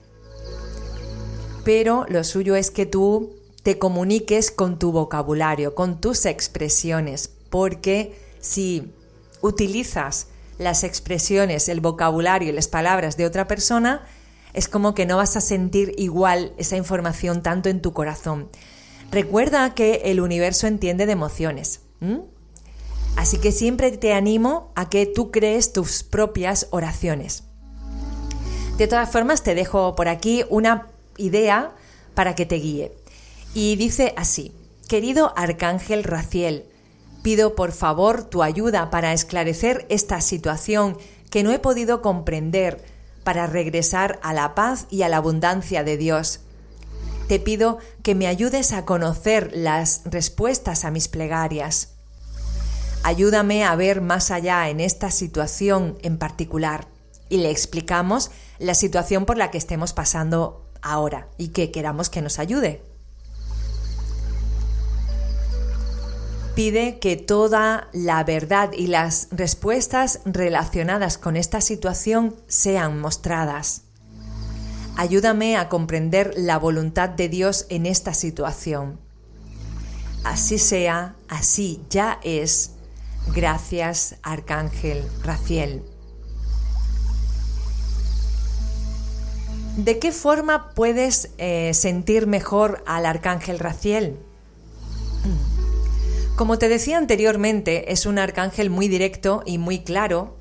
pero 1.63 2.05
lo 2.07 2.23
suyo 2.23 2.55
es 2.55 2.71
que 2.71 2.85
tú 2.85 3.35
te 3.63 3.77
comuniques 3.77 4.51
con 4.51 4.79
tu 4.79 4.91
vocabulario, 4.91 5.75
con 5.75 5.99
tus 5.99 6.25
expresiones, 6.25 7.29
porque 7.49 8.17
si 8.39 8.93
utilizas 9.41 10.27
las 10.57 10.83
expresiones, 10.83 11.69
el 11.69 11.81
vocabulario 11.81 12.49
y 12.49 12.53
las 12.53 12.67
palabras 12.67 13.17
de 13.17 13.25
otra 13.25 13.47
persona, 13.47 14.07
es 14.53 14.67
como 14.67 14.95
que 14.95 15.05
no 15.05 15.17
vas 15.17 15.35
a 15.35 15.41
sentir 15.41 15.93
igual 15.97 16.53
esa 16.57 16.77
información 16.77 17.43
tanto 17.43 17.69
en 17.69 17.81
tu 17.81 17.93
corazón. 17.93 18.49
Recuerda 19.11 19.73
que 19.73 20.01
el 20.05 20.19
universo 20.19 20.67
entiende 20.67 21.05
de 21.05 21.13
emociones. 21.13 21.81
Así 23.15 23.37
que 23.37 23.51
siempre 23.51 23.91
te 23.91 24.13
animo 24.13 24.71
a 24.75 24.89
que 24.89 25.05
tú 25.05 25.31
crees 25.31 25.73
tus 25.73 26.03
propias 26.03 26.67
oraciones. 26.71 27.43
De 28.77 28.87
todas 28.87 29.11
formas, 29.11 29.41
te 29.41 29.55
dejo 29.55 29.95
por 29.95 30.07
aquí 30.07 30.43
una 30.49 30.87
idea 31.17 31.73
para 32.13 32.35
que 32.35 32.45
te 32.45 32.57
guíe. 32.57 32.93
Y 33.53 33.75
dice 33.75 34.13
así, 34.17 34.53
querido 34.87 35.33
Arcángel 35.35 36.03
Raciel, 36.03 36.65
pido 37.23 37.55
por 37.55 37.71
favor 37.71 38.23
tu 38.23 38.43
ayuda 38.43 38.91
para 38.91 39.13
esclarecer 39.13 39.87
esta 39.89 40.21
situación 40.21 40.97
que 41.31 41.43
no 41.43 41.51
he 41.51 41.59
podido 41.59 42.01
comprender, 42.01 42.83
para 43.23 43.47
regresar 43.47 44.19
a 44.21 44.33
la 44.33 44.53
paz 44.53 44.85
y 44.89 45.01
a 45.01 45.09
la 45.09 45.17
abundancia 45.17 45.83
de 45.83 45.97
Dios 45.97 46.41
te 47.27 47.39
pido 47.39 47.77
que 48.03 48.15
me 48.15 48.27
ayudes 48.27 48.71
a 48.73 48.85
conocer 48.85 49.51
las 49.53 50.01
respuestas 50.05 50.85
a 50.85 50.91
mis 50.91 51.07
plegarias. 51.07 51.93
Ayúdame 53.03 53.63
a 53.63 53.75
ver 53.75 54.01
más 54.01 54.31
allá 54.31 54.69
en 54.69 54.79
esta 54.79 55.11
situación 55.11 55.97
en 56.01 56.17
particular 56.17 56.87
y 57.29 57.37
le 57.37 57.51
explicamos 57.51 58.31
la 58.59 58.73
situación 58.73 59.25
por 59.25 59.37
la 59.37 59.51
que 59.51 59.57
estemos 59.57 59.93
pasando 59.93 60.71
ahora 60.81 61.27
y 61.37 61.49
que 61.49 61.71
queramos 61.71 62.09
que 62.09 62.21
nos 62.21 62.39
ayude. 62.39 62.81
Pide 66.55 66.97
que 66.97 67.17
toda 67.17 67.87
la 67.93 68.23
verdad 68.23 68.71
y 68.73 68.87
las 68.87 69.27
respuestas 69.31 70.21
relacionadas 70.25 71.19
con 71.19 71.35
esta 71.35 71.61
situación 71.61 72.35
sean 72.47 72.99
mostradas. 72.99 73.83
Ayúdame 74.97 75.57
a 75.57 75.69
comprender 75.69 76.33
la 76.35 76.57
voluntad 76.57 77.09
de 77.09 77.29
Dios 77.29 77.67
en 77.69 77.85
esta 77.85 78.15
situación. 78.15 78.99
Así 80.23 80.57
sea, 80.57 81.15
así 81.29 81.81
ya 81.89 82.19
es. 82.23 82.71
Gracias, 83.35 84.15
Arcángel 84.23 85.03
Raciel. 85.23 85.83
¿De 89.77 89.99
qué 89.99 90.11
forma 90.11 90.71
puedes 90.73 91.29
eh, 91.37 91.75
sentir 91.75 92.25
mejor 92.25 92.83
al 92.87 93.05
Arcángel 93.05 93.59
Raciel? 93.59 94.17
Como 96.35 96.57
te 96.57 96.69
decía 96.69 96.97
anteriormente, 96.97 97.91
es 97.91 98.05
un 98.05 98.17
arcángel 98.17 98.69
muy 98.69 98.87
directo 98.87 99.43
y 99.45 99.57
muy 99.57 99.79
claro. 99.83 100.36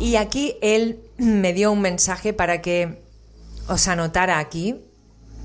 Y 0.00 0.16
aquí 0.16 0.56
él 0.62 1.04
me 1.18 1.52
dio 1.52 1.70
un 1.70 1.82
mensaje 1.82 2.32
para 2.32 2.62
que 2.62 3.04
os 3.68 3.86
anotara 3.86 4.38
aquí 4.38 4.82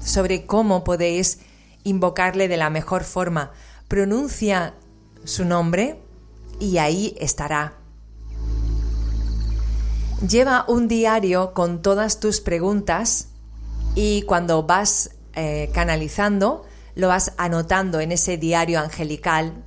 sobre 0.01 0.45
cómo 0.45 0.85
podéis 0.85 1.39
invocarle 1.83 2.47
de 2.47 2.55
la 2.55 2.69
mejor 2.69 3.03
forma. 3.03 3.51
Pronuncia 3.89 4.73
su 5.25 5.43
nombre 5.43 5.99
y 6.59 6.77
ahí 6.77 7.15
estará. 7.19 7.73
Lleva 10.27 10.63
un 10.69 10.87
diario 10.87 11.53
con 11.53 11.81
todas 11.81 12.21
tus 12.21 12.39
preguntas 12.39 13.27
y 13.93 14.21
cuando 14.21 14.63
vas 14.63 15.11
eh, 15.33 15.69
canalizando, 15.73 16.65
lo 16.95 17.09
vas 17.09 17.33
anotando 17.37 17.99
en 17.99 18.13
ese 18.13 18.37
diario 18.37 18.79
angelical 18.79 19.65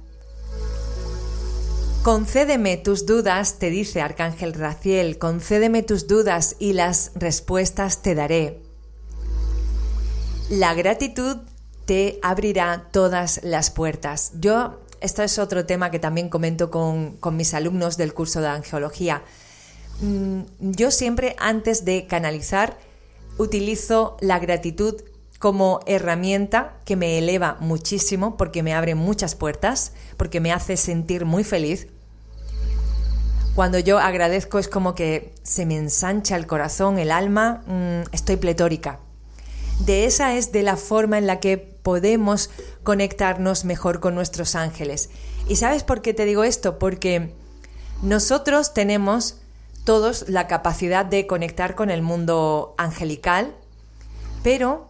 Concédeme 2.08 2.78
tus 2.78 3.04
dudas, 3.04 3.58
te 3.58 3.68
dice 3.68 4.00
Arcángel 4.00 4.54
Raciel, 4.54 5.18
concédeme 5.18 5.82
tus 5.82 6.06
dudas 6.06 6.56
y 6.58 6.72
las 6.72 7.12
respuestas 7.14 8.00
te 8.00 8.14
daré. 8.14 8.62
La 10.48 10.72
gratitud 10.72 11.36
te 11.84 12.18
abrirá 12.22 12.88
todas 12.92 13.40
las 13.44 13.70
puertas. 13.70 14.32
Yo, 14.40 14.80
esto 15.02 15.22
es 15.22 15.38
otro 15.38 15.66
tema 15.66 15.90
que 15.90 15.98
también 15.98 16.30
comento 16.30 16.70
con, 16.70 17.18
con 17.18 17.36
mis 17.36 17.52
alumnos 17.52 17.98
del 17.98 18.14
curso 18.14 18.40
de 18.40 18.48
angeología. 18.48 19.22
Mm, 20.00 20.44
yo 20.60 20.90
siempre 20.90 21.36
antes 21.38 21.84
de 21.84 22.06
canalizar 22.06 22.78
utilizo 23.36 24.16
la 24.22 24.38
gratitud 24.38 24.94
como 25.38 25.80
herramienta 25.84 26.80
que 26.86 26.96
me 26.96 27.18
eleva 27.18 27.58
muchísimo 27.60 28.38
porque 28.38 28.62
me 28.62 28.72
abre 28.72 28.94
muchas 28.94 29.34
puertas, 29.34 29.92
porque 30.16 30.40
me 30.40 30.54
hace 30.54 30.78
sentir 30.78 31.26
muy 31.26 31.44
feliz 31.44 31.86
cuando 33.58 33.80
yo 33.80 33.98
agradezco 33.98 34.60
es 34.60 34.68
como 34.68 34.94
que 34.94 35.34
se 35.42 35.66
me 35.66 35.76
ensancha 35.76 36.36
el 36.36 36.46
corazón, 36.46 36.96
el 37.00 37.10
alma, 37.10 37.64
mm, 37.66 38.14
estoy 38.14 38.36
pletórica. 38.36 39.00
De 39.80 40.04
esa 40.04 40.36
es 40.36 40.52
de 40.52 40.62
la 40.62 40.76
forma 40.76 41.18
en 41.18 41.26
la 41.26 41.40
que 41.40 41.58
podemos 41.58 42.50
conectarnos 42.84 43.64
mejor 43.64 43.98
con 43.98 44.14
nuestros 44.14 44.54
ángeles. 44.54 45.10
¿Y 45.48 45.56
sabes 45.56 45.82
por 45.82 46.02
qué 46.02 46.14
te 46.14 46.24
digo 46.24 46.44
esto? 46.44 46.78
Porque 46.78 47.34
nosotros 48.00 48.74
tenemos 48.74 49.40
todos 49.82 50.28
la 50.28 50.46
capacidad 50.46 51.04
de 51.04 51.26
conectar 51.26 51.74
con 51.74 51.90
el 51.90 52.00
mundo 52.00 52.76
angelical, 52.78 53.56
pero 54.44 54.88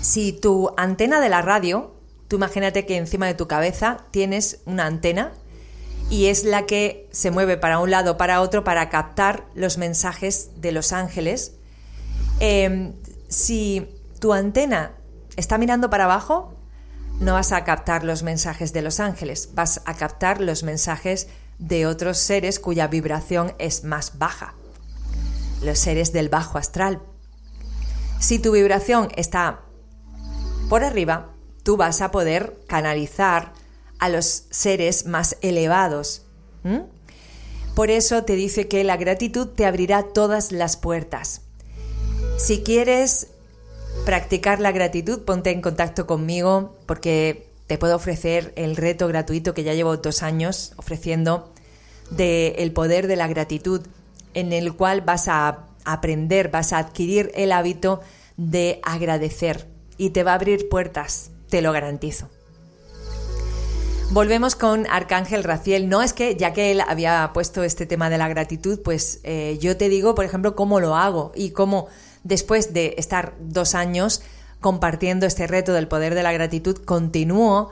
si 0.00 0.32
tu 0.32 0.70
antena 0.76 1.20
de 1.20 1.28
la 1.28 1.42
radio, 1.42 1.96
tú 2.28 2.36
imagínate 2.36 2.86
que 2.86 2.98
encima 2.98 3.26
de 3.26 3.34
tu 3.34 3.48
cabeza 3.48 4.04
tienes 4.12 4.60
una 4.64 4.86
antena 4.86 5.32
y 6.10 6.26
es 6.26 6.44
la 6.44 6.66
que 6.66 7.08
se 7.12 7.30
mueve 7.30 7.56
para 7.56 7.78
un 7.78 7.90
lado 7.90 8.16
para 8.16 8.40
otro 8.40 8.64
para 8.64 8.88
captar 8.88 9.46
los 9.54 9.78
mensajes 9.78 10.50
de 10.56 10.72
los 10.72 10.92
ángeles. 10.92 11.52
Em, 12.40 12.94
si 13.28 13.86
tu 14.20 14.32
antena 14.32 14.92
está 15.36 15.58
mirando 15.58 15.90
para 15.90 16.04
abajo, 16.04 16.54
no 17.20 17.34
vas 17.34 17.52
a 17.52 17.64
captar 17.64 18.04
los 18.04 18.22
mensajes 18.22 18.72
de 18.72 18.82
los 18.82 19.00
ángeles, 19.00 19.50
vas 19.54 19.82
a 19.84 19.94
captar 19.94 20.40
los 20.40 20.62
mensajes 20.62 21.28
de 21.58 21.86
otros 21.86 22.18
seres 22.18 22.60
cuya 22.60 22.86
vibración 22.86 23.54
es 23.58 23.84
más 23.84 24.18
baja, 24.18 24.54
los 25.62 25.78
seres 25.78 26.12
del 26.12 26.28
bajo 26.28 26.58
astral. 26.58 27.02
Si 28.20 28.38
tu 28.38 28.52
vibración 28.52 29.08
está 29.16 29.60
por 30.68 30.84
arriba, 30.84 31.32
tú 31.64 31.76
vas 31.76 32.00
a 32.00 32.10
poder 32.10 32.60
canalizar 32.68 33.52
a 33.98 34.08
los 34.08 34.44
seres 34.50 35.06
más 35.06 35.36
elevados. 35.40 36.22
Por 37.74 37.90
eso 37.90 38.24
te 38.24 38.34
dice 38.34 38.68
que 38.68 38.84
la 38.84 38.96
gratitud 38.96 39.48
te 39.48 39.64
abrirá 39.64 40.02
todas 40.02 40.52
las 40.52 40.76
puertas. 40.76 41.42
Si 42.36 42.62
quieres 42.62 43.28
practicar 44.04 44.60
la 44.60 44.72
gratitud, 44.72 45.22
ponte 45.22 45.50
en 45.50 45.60
contacto 45.60 46.06
conmigo 46.06 46.76
porque 46.86 47.48
te 47.66 47.78
puedo 47.78 47.96
ofrecer 47.96 48.52
el 48.56 48.76
reto 48.76 49.06
gratuito 49.08 49.54
que 49.54 49.62
ya 49.62 49.74
llevo 49.74 49.96
dos 49.96 50.22
años 50.22 50.72
ofreciendo 50.76 51.52
de 52.10 52.54
el 52.58 52.72
poder 52.72 53.06
de 53.06 53.16
la 53.16 53.28
gratitud, 53.28 53.82
en 54.34 54.52
el 54.52 54.74
cual 54.74 55.02
vas 55.02 55.28
a 55.28 55.66
aprender, 55.84 56.50
vas 56.50 56.72
a 56.72 56.78
adquirir 56.78 57.30
el 57.34 57.52
hábito 57.52 58.00
de 58.36 58.80
agradecer 58.82 59.66
y 59.98 60.10
te 60.10 60.22
va 60.22 60.32
a 60.32 60.36
abrir 60.36 60.68
puertas, 60.68 61.30
te 61.48 61.60
lo 61.60 61.72
garantizo. 61.72 62.30
Volvemos 64.10 64.56
con 64.56 64.86
Arcángel 64.88 65.44
Raciel. 65.44 65.90
No 65.90 66.02
es 66.02 66.14
que, 66.14 66.34
ya 66.34 66.54
que 66.54 66.70
él 66.70 66.80
había 66.80 67.30
puesto 67.34 67.62
este 67.62 67.84
tema 67.84 68.08
de 68.08 68.16
la 68.16 68.26
gratitud, 68.26 68.80
pues 68.82 69.20
eh, 69.22 69.58
yo 69.60 69.76
te 69.76 69.90
digo, 69.90 70.14
por 70.14 70.24
ejemplo, 70.24 70.56
cómo 70.56 70.80
lo 70.80 70.96
hago 70.96 71.30
y 71.34 71.50
cómo 71.50 71.88
después 72.24 72.72
de 72.72 72.94
estar 72.96 73.34
dos 73.38 73.74
años 73.74 74.22
compartiendo 74.60 75.26
este 75.26 75.46
reto 75.46 75.74
del 75.74 75.88
poder 75.88 76.14
de 76.14 76.22
la 76.22 76.32
gratitud, 76.32 76.78
continúo 76.78 77.70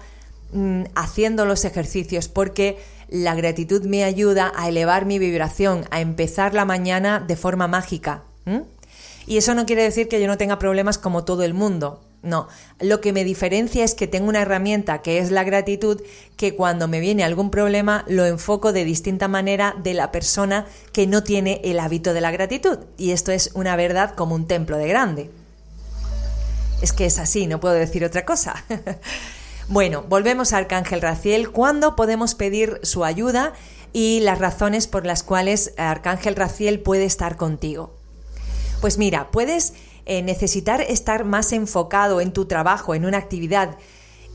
mm, 0.53 0.83
haciendo 0.95 1.47
los 1.47 1.65
ejercicios 1.65 2.29
porque 2.29 2.79
la 3.09 3.35
gratitud 3.35 3.85
me 3.85 4.05
ayuda 4.05 4.53
a 4.57 4.69
elevar 4.69 5.07
mi 5.07 5.19
vibración, 5.19 5.87
a 5.91 6.01
empezar 6.03 6.53
la 6.53 6.67
mañana 6.67 7.19
de 7.19 7.37
forma 7.37 7.67
mágica. 7.67 8.25
Y 9.27 9.39
eso 9.39 9.55
no 9.55 9.67
quiere 9.67 9.83
decir 9.83 10.07
que 10.07 10.21
yo 10.21 10.27
no 10.29 10.39
tenga 10.39 10.59
problemas 10.59 10.99
como 10.99 11.25
todo 11.25 11.43
el 11.43 11.55
mundo. 11.55 12.06
No, 12.27 12.49
lo 12.81 13.01
que 13.01 13.13
me 13.13 13.23
diferencia 13.23 13.85
es 13.85 13.95
que 13.95 14.09
tengo 14.09 14.29
una 14.29 14.43
herramienta 14.43 15.01
que 15.01 15.19
es 15.19 15.31
la 15.31 15.45
gratitud, 15.45 16.03
que 16.37 16.57
cuando 16.57 16.89
me 16.89 16.99
viene 16.99 17.23
algún 17.23 17.53
problema 17.53 18.05
lo 18.09 18.27
enfoco 18.27 18.73
de 18.73 18.85
distinta 18.85 19.29
manera 19.29 19.77
de 19.81 19.95
la 19.95 20.11
persona 20.11 20.67
que 20.93 21.07
no 21.07 21.23
tiene 21.23 21.61
el 21.63 21.79
hábito 21.79 22.15
de 22.15 22.21
la 22.21 22.33
gratitud. 22.33 22.81
Y 22.99 23.13
esto 23.13 23.31
es 23.31 23.53
una 23.55 23.77
verdad 23.77 24.17
como 24.17 24.35
un 24.35 24.49
templo 24.49 24.77
de 24.77 24.89
grande. 24.89 25.31
Es 26.83 26.93
que 26.93 27.07
es 27.07 27.21
así, 27.21 27.47
no 27.47 27.61
puedo 27.61 27.75
decir 27.75 28.05
otra 28.05 28.25
cosa. 28.25 28.65
bueno, 29.69 30.03
volvemos 30.09 30.53
a 30.53 30.57
Arcángel 30.57 31.03
Raciel. 31.03 31.53
¿Cuándo 31.53 31.95
podemos 31.95 32.35
pedir 32.35 32.81
su 32.83 33.05
ayuda 33.05 33.53
y 33.93 34.19
las 34.19 34.41
razones 34.41 34.89
por 34.89 35.07
las 35.07 35.23
cuales 35.23 35.75
Arcángel 35.77 36.35
Raciel 36.35 36.81
puede 36.81 37.05
estar 37.05 37.37
contigo? 37.37 37.95
Pues 38.81 38.99
mira, 38.99 39.31
puedes 39.31 39.75
eh, 40.09 40.23
necesitar 40.23 40.81
estar 40.81 41.25
más 41.25 41.53
enfocado 41.53 42.21
en 42.21 42.33
tu 42.33 42.45
trabajo, 42.45 42.95
en 42.95 43.05
una 43.05 43.19
actividad. 43.19 43.77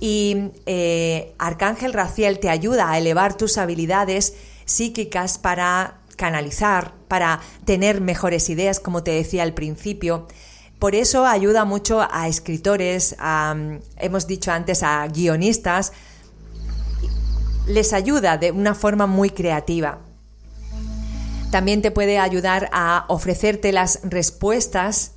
Y 0.01 0.51
eh, 0.65 1.33
Arcángel 1.37 1.93
Raciel 1.93 2.39
te 2.39 2.49
ayuda 2.49 2.91
a 2.91 2.97
elevar 2.97 3.37
tus 3.37 3.57
habilidades 3.57 4.33
psíquicas 4.65 5.37
para 5.37 6.01
canalizar, 6.17 6.93
para 7.07 7.39
tener 7.63 8.01
mejores 8.01 8.49
ideas, 8.49 8.81
como 8.81 9.01
te 9.01 9.11
decía 9.11 9.43
al 9.43 9.53
principio. 9.53 10.27
Por 10.77 10.93
eso 10.93 11.25
ayuda 11.25 11.63
mucho 11.63 12.05
a 12.11 12.27
escritores, 12.27 13.15
hemos 13.97 14.27
dicho 14.27 14.51
antes, 14.51 14.83
a 14.83 15.07
guionistas. 15.07 15.93
Les 17.67 17.93
ayuda 17.93 18.37
de 18.37 18.51
una 18.51 18.75
forma 18.75 19.07
muy 19.07 19.29
creativa. 19.29 19.99
También 21.49 21.81
te 21.81 21.91
puede 21.91 22.19
ayudar 22.19 22.69
a 22.73 23.05
ofrecerte 23.07 23.71
las 23.71 23.99
respuestas 24.03 25.13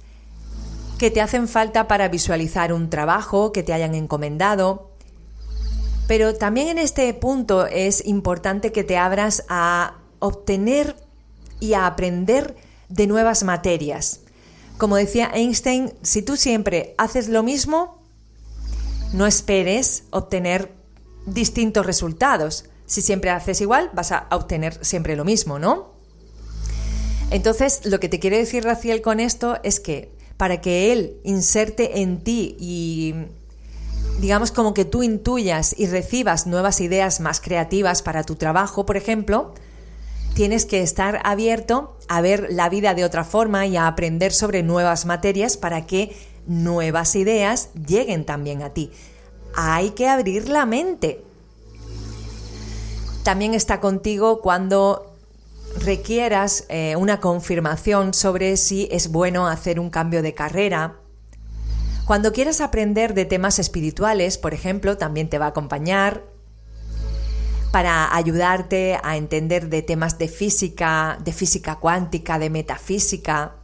que 1.05 1.11
te 1.11 1.21
hacen 1.21 1.49
falta 1.49 1.87
para 1.87 2.09
visualizar 2.09 2.73
un 2.73 2.89
trabajo 2.89 3.53
que 3.53 3.63
te 3.63 3.75
hayan 3.75 3.95
encomendado. 3.95 4.91
Pero 6.09 6.35
también 6.35 6.69
en 6.69 6.79
este 6.79 7.13
punto 7.13 7.67
es 7.67 8.07
importante 8.07 8.73
que 8.73 8.85
te 8.85 8.97
abras 8.97 9.45
a 9.51 9.99
obtener 10.19 10.97
y 11.61 11.75
a 11.75 11.85
aprender 11.85 12.57
de 12.89 13.07
nuevas 13.07 13.45
materias. 13.45 14.21
Como 14.79 14.97
decía 14.97 15.31
Einstein, 15.35 15.93
si 16.01 16.23
tú 16.23 16.39
siempre 16.39 16.95
haces 16.97 17.29
lo 17.29 17.43
mismo, 17.43 18.03
no 19.13 19.27
esperes 19.27 20.05
obtener 20.09 20.73
distintos 21.27 21.85
resultados. 21.85 22.65
Si 22.87 23.03
siempre 23.03 23.29
haces 23.29 23.61
igual, 23.61 23.91
vas 23.93 24.11
a 24.11 24.27
obtener 24.31 24.83
siempre 24.83 25.17
lo 25.17 25.27
mismo, 25.27 25.59
¿no? 25.59 25.93
Entonces, 27.31 27.85
lo 27.85 28.01
que 28.01 28.09
te 28.09 28.21
quiere 28.21 28.39
decir 28.39 28.65
Raciel 28.65 29.03
con 29.03 29.21
esto 29.21 29.59
es 29.65 29.81
que 29.81 30.14
para 30.37 30.61
que 30.61 30.93
Él 30.93 31.17
inserte 31.25 32.01
en 32.01 32.23
ti 32.23 32.57
y 32.59 33.15
digamos 34.21 34.53
como 34.53 34.75
que 34.75 34.85
tú 34.85 35.03
intuyas 35.03 35.75
y 35.79 35.87
recibas 35.87 36.47
nuevas 36.47 36.81
ideas 36.81 37.21
más 37.21 37.41
creativas 37.41 38.03
para 38.03 38.25
tu 38.25 38.37
trabajo, 38.37 38.87
por 38.87 38.97
ejemplo, 38.97 39.55
tienes 40.35 40.67
que 40.67 40.83
estar 40.83 41.21
abierto 41.25 41.97
a 42.09 42.21
ver 42.21 42.49
la 42.51 42.69
vida 42.69 42.95
de 42.95 43.05
otra 43.05 43.25
forma 43.25 43.67
y 43.67 43.77
a 43.77 43.87
aprender 43.87 44.33
sobre 44.33 44.63
nuevas 44.63 45.07
materias 45.07 45.57
para 45.57 45.87
que 45.87 46.17
nuevas 46.47 47.15
ideas 47.15 47.71
lleguen 47.87 48.25
también 48.25 48.63
a 48.63 48.71
ti. 48.71 48.91
Hay 49.55 49.91
que 49.91 50.09
abrir 50.09 50.49
la 50.49 50.67
mente. 50.67 51.23
También 53.23 53.55
está 53.55 53.81
contigo 53.81 54.41
cuando 54.41 55.14
requieras 55.81 56.65
eh, 56.69 56.97
una 56.97 57.21
confirmación 57.21 58.15
sobre 58.15 58.57
si 58.57 58.89
es 58.91 59.09
bueno 59.11 59.49
hacer 59.49 59.81
un 59.81 59.91
cambio 59.91 60.23
de 60.23 60.35
carrera. 60.35 61.01
Cuando 62.07 62.33
quieras 62.33 62.61
aprender 62.61 63.15
de 63.15 63.25
temas 63.25 63.59
espirituales, 63.59 64.39
por 64.39 64.55
ejemplo, 64.55 64.99
también 64.99 65.29
te 65.29 65.39
va 65.39 65.47
a 65.47 65.49
acompañar 65.49 66.25
para 67.73 68.15
ayudarte 68.15 68.99
a 69.03 69.17
entender 69.17 69.69
de 69.69 69.83
temas 69.83 70.19
de 70.19 70.29
física, 70.29 71.19
de 71.25 71.33
física 71.33 71.77
cuántica, 71.77 72.39
de 72.39 72.51
metafísica, 72.51 73.57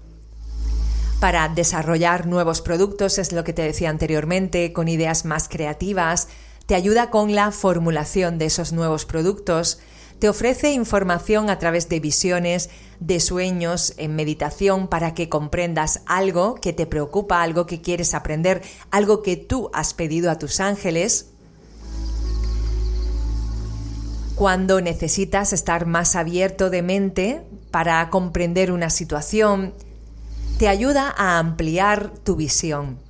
para 1.20 1.48
desarrollar 1.48 2.26
nuevos 2.26 2.62
productos, 2.62 3.18
es 3.18 3.32
lo 3.32 3.44
que 3.44 3.52
te 3.52 3.62
decía 3.62 3.90
anteriormente, 3.90 4.72
con 4.72 4.88
ideas 4.88 5.26
más 5.26 5.48
creativas, 5.48 6.28
te 6.64 6.74
ayuda 6.74 7.10
con 7.10 7.34
la 7.34 7.52
formulación 7.52 8.38
de 8.38 8.46
esos 8.46 8.72
nuevos 8.72 9.04
productos, 9.04 9.80
te 10.20 10.28
ofrece 10.28 10.72
información 10.72 11.48
a 11.48 11.58
través 11.58 11.88
de 11.88 11.98
visiones, 11.98 12.68
de 13.00 13.20
sueños, 13.20 13.94
en 13.96 14.14
meditación, 14.14 14.86
para 14.86 15.14
que 15.14 15.30
comprendas 15.30 16.02
algo 16.04 16.56
que 16.56 16.74
te 16.74 16.86
preocupa, 16.86 17.42
algo 17.42 17.64
que 17.64 17.80
quieres 17.80 18.12
aprender, 18.12 18.60
algo 18.90 19.22
que 19.22 19.36
tú 19.36 19.70
has 19.72 19.94
pedido 19.94 20.30
a 20.30 20.38
tus 20.38 20.60
ángeles. 20.60 21.30
Cuando 24.34 24.82
necesitas 24.82 25.54
estar 25.54 25.86
más 25.86 26.14
abierto 26.16 26.68
de 26.68 26.82
mente 26.82 27.42
para 27.70 28.10
comprender 28.10 28.72
una 28.72 28.90
situación, 28.90 29.72
te 30.58 30.68
ayuda 30.68 31.14
a 31.16 31.38
ampliar 31.38 32.12
tu 32.24 32.36
visión 32.36 33.09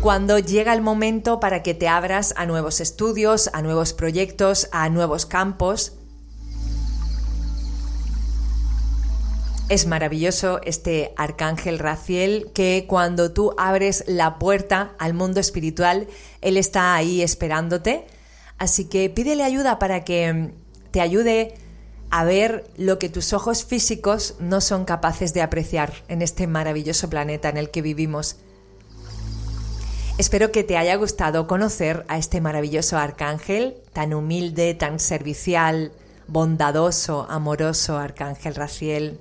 cuando 0.00 0.38
llega 0.38 0.72
el 0.72 0.80
momento 0.80 1.40
para 1.40 1.62
que 1.62 1.74
te 1.74 1.86
abras 1.86 2.32
a 2.38 2.46
nuevos 2.46 2.80
estudios, 2.80 3.50
a 3.52 3.60
nuevos 3.60 3.92
proyectos, 3.92 4.68
a 4.72 4.88
nuevos 4.88 5.26
campos. 5.26 5.92
Es 9.68 9.86
maravilloso 9.86 10.60
este 10.64 11.12
arcángel 11.16 11.78
Raciel 11.78 12.50
que 12.54 12.86
cuando 12.88 13.32
tú 13.32 13.54
abres 13.58 14.04
la 14.06 14.38
puerta 14.38 14.92
al 14.98 15.12
mundo 15.12 15.38
espiritual, 15.38 16.08
él 16.40 16.56
está 16.56 16.94
ahí 16.94 17.20
esperándote. 17.20 18.06
Así 18.56 18.86
que 18.86 19.10
pídele 19.10 19.44
ayuda 19.44 19.78
para 19.78 20.04
que 20.04 20.54
te 20.92 21.02
ayude 21.02 21.54
a 22.10 22.24
ver 22.24 22.64
lo 22.76 22.98
que 22.98 23.10
tus 23.10 23.34
ojos 23.34 23.64
físicos 23.64 24.36
no 24.40 24.62
son 24.62 24.86
capaces 24.86 25.34
de 25.34 25.42
apreciar 25.42 25.92
en 26.08 26.22
este 26.22 26.46
maravilloso 26.46 27.10
planeta 27.10 27.50
en 27.50 27.58
el 27.58 27.70
que 27.70 27.82
vivimos. 27.82 28.36
Espero 30.20 30.52
que 30.52 30.64
te 30.64 30.76
haya 30.76 30.96
gustado 30.96 31.46
conocer 31.46 32.04
a 32.08 32.18
este 32.18 32.42
maravilloso 32.42 32.98
arcángel, 32.98 33.78
tan 33.94 34.12
humilde, 34.12 34.74
tan 34.74 35.00
servicial, 35.00 35.92
bondadoso, 36.26 37.26
amoroso 37.30 37.96
arcángel 37.96 38.54
Raciel. 38.54 39.18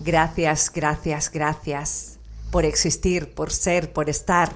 Gracias, 0.00 0.72
gracias, 0.74 1.30
gracias 1.30 2.18
por 2.50 2.64
existir, 2.64 3.32
por 3.32 3.52
ser, 3.52 3.92
por 3.92 4.10
estar. 4.10 4.50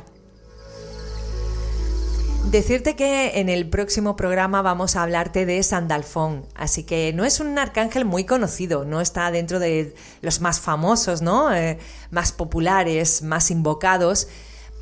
Decirte 2.50 2.96
que 2.96 3.38
en 3.38 3.48
el 3.48 3.70
próximo 3.70 4.16
programa 4.16 4.62
vamos 4.62 4.96
a 4.96 5.02
hablarte 5.04 5.46
de 5.46 5.62
Sandalfón, 5.62 6.44
así 6.56 6.82
que 6.82 7.12
no 7.12 7.24
es 7.24 7.38
un 7.38 7.56
arcángel 7.56 8.04
muy 8.04 8.24
conocido, 8.24 8.84
no 8.84 9.00
está 9.00 9.30
dentro 9.30 9.60
de 9.60 9.94
los 10.22 10.40
más 10.40 10.58
famosos, 10.58 11.22
¿no? 11.22 11.54
Eh, 11.54 11.78
más 12.10 12.32
populares, 12.32 13.22
más 13.22 13.52
invocados, 13.52 14.26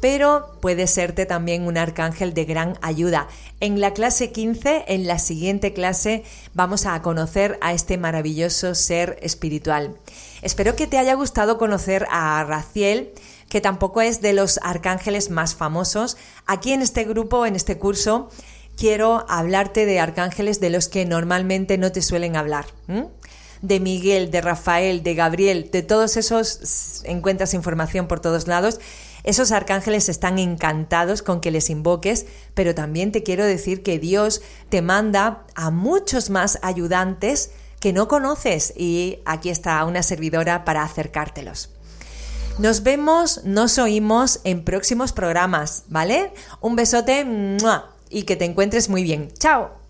pero 0.02 0.58
puede 0.60 0.88
serte 0.88 1.26
también 1.26 1.64
un 1.64 1.78
arcángel 1.78 2.34
de 2.34 2.44
gran 2.44 2.76
ayuda. 2.82 3.28
En 3.60 3.80
la 3.80 3.94
clase 3.94 4.32
15, 4.32 4.86
en 4.88 5.06
la 5.06 5.20
siguiente 5.20 5.72
clase, 5.72 6.24
vamos 6.54 6.86
a 6.86 7.00
conocer 7.02 7.56
a 7.60 7.72
este 7.72 7.98
maravilloso 7.98 8.74
ser 8.74 9.16
espiritual. 9.22 9.96
Espero 10.42 10.74
que 10.74 10.88
te 10.88 10.98
haya 10.98 11.14
gustado 11.14 11.56
conocer 11.56 12.08
a 12.10 12.42
Raciel 12.42 13.12
que 13.48 13.60
tampoco 13.60 14.00
es 14.00 14.20
de 14.20 14.32
los 14.32 14.58
arcángeles 14.64 15.30
más 15.30 15.54
famosos. 15.54 16.16
Aquí 16.46 16.72
en 16.72 16.82
este 16.82 17.04
grupo, 17.04 17.46
en 17.46 17.54
este 17.54 17.78
curso, 17.78 18.28
quiero 18.76 19.24
hablarte 19.28 19.86
de 19.86 20.00
arcángeles 20.00 20.58
de 20.58 20.70
los 20.70 20.88
que 20.88 21.04
normalmente 21.04 21.78
no 21.78 21.92
te 21.92 22.02
suelen 22.02 22.34
hablar. 22.34 22.64
De 23.60 23.78
Miguel, 23.78 24.32
de 24.32 24.40
Rafael, 24.40 25.04
de 25.04 25.14
Gabriel, 25.14 25.70
de 25.70 25.82
todos 25.82 26.16
esos 26.16 27.02
encuentras 27.04 27.54
información 27.54 28.08
por 28.08 28.18
todos 28.18 28.48
lados 28.48 28.80
esos 29.24 29.52
arcángeles 29.52 30.08
están 30.08 30.38
encantados 30.38 31.22
con 31.22 31.40
que 31.40 31.50
les 31.50 31.70
invoques, 31.70 32.26
pero 32.54 32.74
también 32.74 33.12
te 33.12 33.22
quiero 33.22 33.44
decir 33.44 33.82
que 33.82 33.98
Dios 33.98 34.42
te 34.68 34.82
manda 34.82 35.44
a 35.54 35.70
muchos 35.70 36.30
más 36.30 36.58
ayudantes 36.62 37.50
que 37.80 37.92
no 37.92 38.08
conoces 38.08 38.72
y 38.76 39.18
aquí 39.24 39.50
está 39.50 39.84
una 39.84 40.02
servidora 40.02 40.64
para 40.64 40.82
acercártelos. 40.82 41.70
Nos 42.58 42.82
vemos, 42.82 43.44
nos 43.44 43.78
oímos 43.78 44.40
en 44.44 44.64
próximos 44.64 45.12
programas, 45.12 45.84
¿vale? 45.88 46.32
Un 46.60 46.76
besote 46.76 47.26
y 48.10 48.22
que 48.24 48.36
te 48.36 48.44
encuentres 48.44 48.88
muy 48.88 49.02
bien. 49.02 49.32
¡Chao! 49.38 49.81